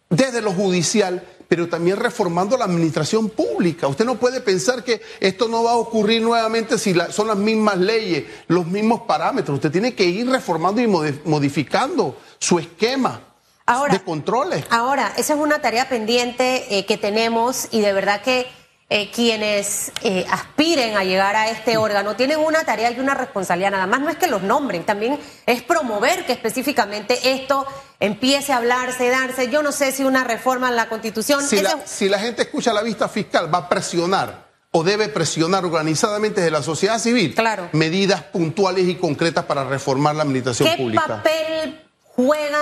desde 0.09 0.41
lo 0.41 0.53
judicial, 0.53 1.27
pero 1.49 1.69
también 1.69 1.97
reformando 1.97 2.57
la 2.57 2.67
administración 2.67 3.29
pública. 3.31 3.89
Usted 3.89 4.05
no 4.05 4.15
puede 4.15 4.41
pensar 4.41 4.85
que 4.85 5.03
esto 5.19 5.49
no 5.49 5.65
va 5.65 5.73
a 5.73 5.77
ocurrir 5.77 6.23
nuevamente 6.23 6.79
si 6.79 6.95
son 7.11 7.27
las 7.27 7.37
mismas 7.37 7.79
leyes, 7.79 8.27
los 8.47 8.65
mismos 8.65 9.01
parámetros. 9.03 9.57
Usted 9.57 9.73
tiene 9.73 9.93
que 9.95 10.05
ir 10.05 10.29
reformando 10.29 10.81
y 10.81 10.87
modificando 10.87 12.17
su 12.39 12.61
esquema 12.61 13.32
ahora, 13.67 13.95
de 13.95 14.03
controles. 14.03 14.65
Ahora, 14.71 15.13
esa 15.17 15.35
es 15.35 15.41
una 15.41 15.61
tarea 15.61 15.89
pendiente 15.89 16.79
eh, 16.79 16.87
que 16.87 16.97
tenemos 16.97 17.69
y 17.71 17.81
de 17.81 17.93
verdad 17.93 18.23
que 18.23 18.47
eh, 18.95 19.11
quienes 19.11 19.91
eh, 20.03 20.27
aspiren 20.31 20.99
a 20.99 21.05
llegar 21.05 21.35
a 21.35 21.49
este 21.49 21.79
órgano 21.79 22.15
tienen 22.15 22.39
una 22.39 22.65
tarea 22.65 22.91
y 22.91 23.01
una 23.01 23.15
responsabilidad. 23.15 23.71
Nada 23.71 23.87
más 23.87 24.01
no 24.01 24.11
es 24.11 24.17
que 24.17 24.27
los 24.27 24.43
nombren, 24.43 24.85
también 24.85 25.19
es 25.47 25.63
promover 25.63 26.27
que 26.27 26.33
específicamente 26.33 27.33
esto 27.33 27.65
empiece 28.01 28.53
a 28.53 28.59
hablarse, 28.59 29.09
darse. 29.09 29.49
Yo 29.49 29.63
no 29.63 29.73
sé 29.73 29.93
si 29.93 30.05
una 30.05 30.25
reforma 30.25 30.69
en 30.69 30.77
la 30.77 30.91
Constitución. 30.91 31.43
Si, 31.43 31.63
la, 31.63 31.87
si 31.87 32.11
la 32.11 32.19
gente 32.19 32.43
escucha 32.43 32.75
la 32.75 32.83
vista 32.83 33.09
fiscal, 33.09 33.53
va 33.53 33.61
a 33.61 33.69
presionar 33.71 34.53
o 34.73 34.83
debe 34.83 35.09
presionar 35.09 35.65
organizadamente 35.65 36.41
desde 36.41 36.51
la 36.51 36.63
sociedad 36.63 36.99
civil 36.99 37.35
claro. 37.35 37.71
medidas 37.73 38.23
puntuales 38.25 38.87
y 38.89 38.97
concretas 38.97 39.47
para 39.47 39.65
reformar 39.65 40.17
la 40.17 40.25
administración 40.25 40.69
pública. 40.77 41.03
¿Qué 41.03 41.13
papel 41.13 41.92
juega 42.17 42.61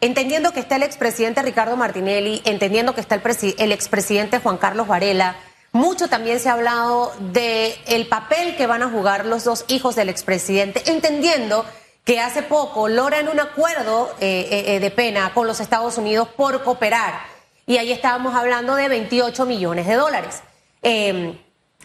entendiendo 0.00 0.52
que 0.52 0.60
está 0.60 0.76
el 0.76 0.82
expresidente 0.82 1.42
Ricardo 1.42 1.76
Martinelli, 1.76 2.42
entendiendo 2.44 2.94
que 2.94 3.00
está 3.00 3.14
el, 3.14 3.22
el 3.58 3.72
expresidente 3.72 4.38
Juan 4.38 4.58
Carlos 4.58 4.88
Varela, 4.88 5.36
mucho 5.72 6.08
también 6.08 6.40
se 6.40 6.48
ha 6.48 6.54
hablado 6.54 7.12
de 7.32 7.76
el 7.86 8.06
papel 8.08 8.56
que 8.56 8.66
van 8.66 8.82
a 8.82 8.88
jugar 8.88 9.26
los 9.26 9.44
dos 9.44 9.64
hijos 9.68 9.94
del 9.94 10.08
expresidente, 10.08 10.90
entendiendo 10.90 11.66
que 12.04 12.20
hace 12.20 12.42
poco 12.42 12.88
logran 12.88 13.28
un 13.28 13.40
acuerdo 13.40 14.14
eh, 14.20 14.64
eh, 14.68 14.80
de 14.80 14.90
pena 14.90 15.34
con 15.34 15.46
los 15.46 15.60
Estados 15.60 15.98
Unidos 15.98 16.28
por 16.28 16.62
cooperar. 16.62 17.20
Y 17.66 17.78
ahí 17.78 17.90
estábamos 17.90 18.34
hablando 18.34 18.76
de 18.76 18.88
28 18.88 19.44
millones 19.44 19.88
de 19.88 19.94
dólares. 19.94 20.40
Em, 20.82 21.36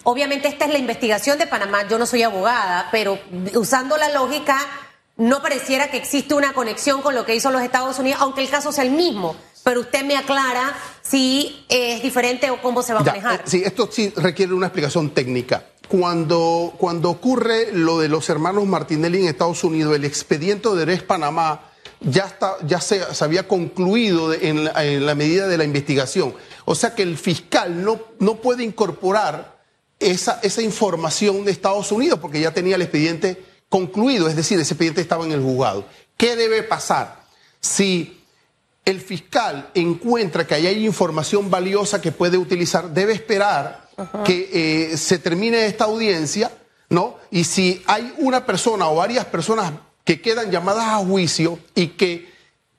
obviamente 0.03 0.47
esta 0.47 0.65
es 0.65 0.71
la 0.71 0.77
investigación 0.77 1.39
de 1.39 1.47
Panamá, 1.47 1.87
yo 1.87 1.97
no 1.97 2.05
soy 2.05 2.21
abogada, 2.21 2.87
pero 2.91 3.17
usando 3.55 3.97
la 3.97 4.09
lógica, 4.09 4.59
no 5.17 5.41
pareciera 5.41 5.91
que 5.91 5.97
existe 5.97 6.33
una 6.33 6.53
conexión 6.53 7.01
con 7.01 7.15
lo 7.15 7.25
que 7.25 7.35
hizo 7.35 7.51
los 7.51 7.61
Estados 7.61 7.99
Unidos, 7.99 8.19
aunque 8.21 8.41
el 8.41 8.49
caso 8.49 8.71
sea 8.71 8.83
el 8.83 8.91
mismo 8.91 9.35
pero 9.63 9.81
usted 9.81 10.03
me 10.03 10.17
aclara 10.17 10.75
si 11.01 11.65
es 11.69 12.01
diferente 12.01 12.49
o 12.49 12.61
cómo 12.61 12.81
se 12.81 12.93
va 12.93 12.99
a 12.99 13.03
manejar. 13.03 13.41
Eh, 13.41 13.43
sí, 13.45 13.61
esto 13.63 13.89
sí 13.91 14.11
requiere 14.15 14.53
una 14.53 14.67
explicación 14.67 15.11
técnica. 15.11 15.65
Cuando, 15.87 16.73
cuando 16.77 17.09
ocurre 17.09 17.71
lo 17.73 17.99
de 17.99 18.07
los 18.07 18.29
hermanos 18.29 18.65
Martinelli 18.65 19.19
en 19.19 19.27
Estados 19.27 19.63
Unidos, 19.63 19.95
el 19.95 20.05
expediente 20.05 20.69
de 20.69 20.83
Eres 20.83 21.03
Panamá 21.03 21.69
ya, 21.99 22.25
está, 22.25 22.55
ya 22.65 22.79
se, 22.79 23.01
había 23.19 23.47
concluido 23.47 24.33
en, 24.33 24.63
la, 24.63 25.15
medida 25.15 25.47
de 25.47 25.57
la 25.57 25.65
investigación. 25.65 26.33
O 26.65 26.75
sea 26.75 26.95
que 26.95 27.03
el 27.03 27.17
fiscal 27.17 27.83
no, 27.83 27.99
no 28.19 28.37
puede 28.37 28.63
incorporar 28.63 29.59
esa, 29.99 30.39
esa 30.41 30.61
información 30.61 31.43
de 31.43 31.51
Estados 31.51 31.91
Unidos 31.91 32.19
porque 32.19 32.39
ya 32.39 32.53
tenía 32.53 32.75
el 32.75 32.81
expediente 32.81 33.43
concluido, 33.71 34.27
es 34.27 34.35
decir, 34.35 34.59
ese 34.59 34.73
expediente 34.73 34.99
estaba 34.99 35.23
en 35.23 35.31
el 35.31 35.41
juzgado. 35.41 35.85
¿Qué 36.17 36.35
debe 36.35 36.61
pasar? 36.61 37.23
Si 37.61 38.21
el 38.83 38.99
fiscal 38.99 39.71
encuentra 39.73 40.45
que 40.45 40.55
hay 40.55 40.85
información 40.85 41.49
valiosa 41.49 42.01
que 42.01 42.11
puede 42.11 42.37
utilizar, 42.37 42.89
debe 42.89 43.13
esperar 43.13 43.87
que 44.25 44.49
eh, 44.91 44.97
se 44.97 45.19
termine 45.19 45.65
esta 45.67 45.85
audiencia, 45.85 46.51
¿no? 46.89 47.15
Y 47.31 47.45
si 47.45 47.81
hay 47.87 48.13
una 48.17 48.45
persona 48.45 48.89
o 48.89 48.95
varias 48.95 49.25
personas 49.25 49.71
que 50.03 50.19
quedan 50.19 50.51
llamadas 50.51 50.87
a 50.87 50.97
juicio 50.97 51.57
y 51.73 51.87
que 51.87 52.29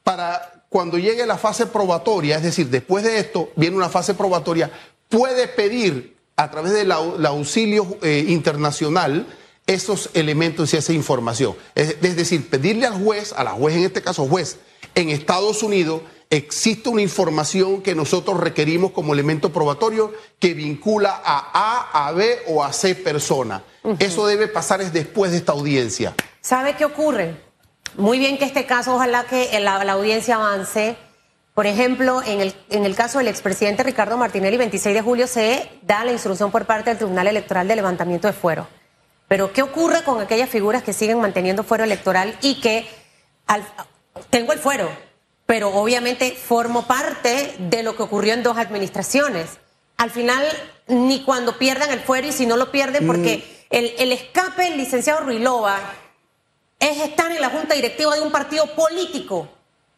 para 0.05 0.67
cuando 0.69 0.99
llegue 0.99 1.25
la 1.25 1.39
fase 1.39 1.65
probatoria, 1.65 2.37
es 2.37 2.43
decir, 2.43 2.69
después 2.69 3.03
de 3.03 3.19
esto 3.19 3.51
viene 3.57 3.77
una 3.77 3.89
fase 3.89 4.13
probatoria, 4.13 4.71
puede 5.09 5.49
pedir 5.49 6.17
a 6.37 6.51
través 6.51 6.73
del 6.73 6.93
auxilio 6.93 7.97
eh, 8.03 8.27
internacional 8.29 9.27
esos 9.67 10.11
elementos 10.15 10.73
y 10.73 10.77
esa 10.77 10.93
información. 10.93 11.55
Es, 11.75 11.97
es 12.03 12.17
decir, 12.17 12.49
pedirle 12.49 12.87
al 12.87 13.03
juez, 13.03 13.33
a 13.37 13.45
la 13.45 13.53
juez 13.53 13.77
en 13.77 13.85
este 13.85 14.03
caso 14.03 14.27
juez, 14.27 14.59
en 14.95 15.09
Estados 15.11 15.63
Unidos 15.63 16.03
existe 16.33 16.89
una 16.89 17.03
información 17.03 17.83
que 17.83 17.95
nosotros 17.95 18.41
requerimos 18.41 18.93
como 18.93 19.13
elemento 19.13 19.53
probatorio 19.53 20.15
que 20.39 20.55
vincula 20.55 21.21
a 21.23 21.51
A, 21.93 22.09
a 22.09 22.13
B 22.13 22.39
o 22.49 22.65
a 22.65 22.73
C 22.73 22.95
persona. 22.95 23.63
Eso 23.99 24.27
debe 24.27 24.49
pasar 24.49 24.81
es 24.81 24.95
después 24.95 25.33
de 25.33 25.37
esta 25.37 25.53
audiencia. 25.53 26.15
¿Sabe 26.41 26.75
qué 26.75 26.87
ocurre? 26.87 27.37
Muy 27.97 28.19
bien 28.19 28.39
que 28.39 28.47
este 28.47 28.65
caso, 28.65 28.95
ojalá 28.95 29.25
que 29.25 29.61
la, 29.61 29.77
audiencia 29.93 30.37
avance. 30.37 30.97
Por 31.53 31.67
ejemplo, 31.67 32.23
en 32.25 32.41
el, 32.41 32.55
en 32.71 32.87
el 32.87 32.97
caso 32.97 33.19
del 33.19 33.29
expresidente 33.29 33.83
Ricardo 33.83 34.17
Martinelli, 34.17 34.57
26 34.57 34.95
de 34.95 35.03
julio 35.03 35.27
se 35.27 35.69
da 35.83 36.03
la 36.03 36.13
instrucción 36.13 36.51
por 36.51 36.65
parte 36.65 36.89
del 36.89 36.97
Tribunal 36.97 37.27
Electoral 37.27 37.69
de 37.69 37.77
levantamiento 37.77 38.27
de 38.27 38.33
fuero. 38.33 38.67
Pero 39.33 39.51
¿qué 39.51 39.63
ocurre 39.63 40.05
con 40.05 40.21
aquellas 40.21 40.51
figuras 40.51 40.83
que 40.83 40.93
siguen 40.93 41.19
manteniendo 41.19 41.65
fuero 41.65 41.85
electoral 41.85 42.37
y 42.43 42.61
que 42.61 42.87
al, 43.47 43.65
tengo 44.29 44.53
el 44.53 44.59
fuero, 44.59 44.91
pero 45.47 45.71
obviamente 45.71 46.33
formo 46.33 46.87
parte 46.87 47.55
de 47.59 47.83
lo 47.83 47.97
que 47.97 48.03
ocurrió 48.03 48.35
en 48.35 48.43
dos 48.43 48.59
administraciones. 48.59 49.47
Al 49.97 50.11
final, 50.11 50.45
ni 50.87 51.25
cuando 51.25 51.57
pierdan 51.57 51.91
el 51.93 52.01
fuero 52.01 52.27
y 52.27 52.33
si 52.33 52.45
no 52.45 52.59
lo 52.59 52.71
pierden, 52.71 53.07
porque 53.07 53.39
mm. 53.39 53.75
el, 53.75 53.95
el 53.97 54.13
escape 54.13 54.65
del 54.65 54.77
licenciado 54.77 55.21
Ruilova 55.21 55.81
es 56.79 57.01
estar 57.01 57.33
en 57.33 57.41
la 57.41 57.49
junta 57.49 57.75
directiva 57.75 58.15
de 58.15 58.21
un 58.21 58.33
partido 58.33 58.67
político 58.75 59.49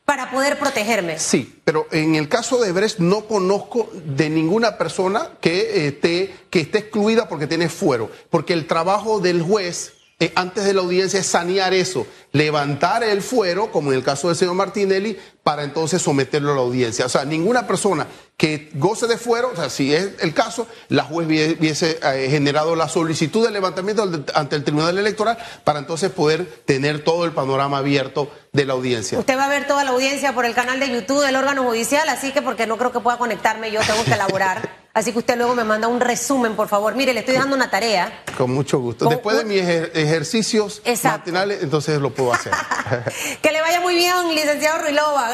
para 0.04 0.30
poder 0.30 0.58
protegerme. 0.58 1.18
Sí, 1.18 1.60
pero 1.64 1.86
en 1.90 2.14
el 2.14 2.28
caso 2.28 2.60
de 2.60 2.72
Brecht 2.72 2.98
no 2.98 3.26
conozco 3.26 3.88
de 3.92 4.28
ninguna 4.28 4.76
persona 4.76 5.30
que 5.40 5.88
esté, 5.88 6.34
que 6.50 6.60
esté 6.60 6.78
excluida 6.78 7.28
porque 7.28 7.46
tiene 7.46 7.68
fuero, 7.68 8.10
porque 8.30 8.52
el 8.52 8.66
trabajo 8.66 9.20
del 9.20 9.42
juez 9.42 9.94
eh, 10.20 10.32
antes 10.36 10.64
de 10.64 10.72
la 10.72 10.80
audiencia 10.80 11.18
es 11.18 11.26
sanear 11.26 11.74
eso, 11.74 12.06
levantar 12.30 13.02
el 13.02 13.20
fuero, 13.20 13.72
como 13.72 13.90
en 13.90 13.98
el 13.98 14.04
caso 14.04 14.28
del 14.28 14.36
señor 14.36 14.54
Martinelli, 14.54 15.18
para 15.42 15.64
entonces 15.64 16.00
someterlo 16.00 16.52
a 16.52 16.54
la 16.54 16.60
audiencia. 16.60 17.06
O 17.06 17.08
sea, 17.08 17.24
ninguna 17.24 17.66
persona 17.66 18.06
que 18.37 18.70
goce 18.75 19.07
de 19.07 19.16
fuero, 19.16 19.51
o 19.53 19.57
sea, 19.57 19.70
si 19.70 19.94
es 19.94 20.11
el 20.20 20.35
caso, 20.35 20.66
la 20.88 21.05
juez 21.05 21.27
hubiese 21.27 21.99
eh, 22.03 22.29
generado 22.29 22.75
la 22.75 22.88
solicitud 22.88 23.44
de 23.47 23.53
levantamiento 23.53 24.11
ante 24.35 24.57
el 24.57 24.64
Tribunal 24.64 24.99
Electoral 24.99 25.38
para 25.62 25.79
entonces 25.79 26.11
poder 26.11 26.44
tener 26.64 27.05
todo 27.05 27.25
el 27.25 27.33
panorama 27.33 27.79
abierto 27.79 28.31
de 28.53 28.64
la 28.64 28.73
audiencia. 28.73 29.18
Usted 29.18 29.38
va 29.38 29.44
a 29.44 29.49
ver 29.49 29.66
toda 29.66 29.85
la 29.85 29.90
audiencia 29.90 30.35
por 30.35 30.47
el 30.47 30.55
canal 30.55 30.81
de 30.81 30.90
YouTube 30.90 31.25
del 31.25 31.37
órgano 31.37 31.62
judicial, 31.62 32.09
así 32.09 32.33
que 32.33 32.42
porque 32.42 32.66
no 32.66 32.77
creo 32.77 32.90
que 32.90 33.01
pueda 33.01 33.18
conectarme, 33.18 33.70
yo 33.70 33.81
tengo 33.87 34.05
que 34.05 34.14
elaborar. 34.14 34.85
Así 34.94 35.11
que 35.11 35.18
usted 35.18 35.37
luego 35.37 35.57
me 35.57 35.64
manda 35.64 35.88
un 35.88 35.99
resumen, 35.99 36.55
por 36.55 36.68
favor. 36.68 36.94
Mire, 36.94 37.12
le 37.12 37.18
estoy 37.18 37.35
dejando 37.35 37.57
una 37.57 37.68
tarea. 37.68 38.23
Con 38.38 38.53
mucho 38.53 38.79
gusto. 38.79 39.09
Después 39.09 39.37
de 39.37 39.44
mis 39.44 39.61
ejercicios 39.61 40.83
matinales, 41.03 41.64
entonces 41.64 42.01
lo 42.01 42.11
puedo 42.11 42.33
hacer. 42.33 42.53
que 43.42 43.51
le 43.51 43.61
vaya 43.61 43.81
muy 43.81 43.97
bien, 43.97 44.33
licenciado 44.33 44.83
Ruilova. 44.83 45.29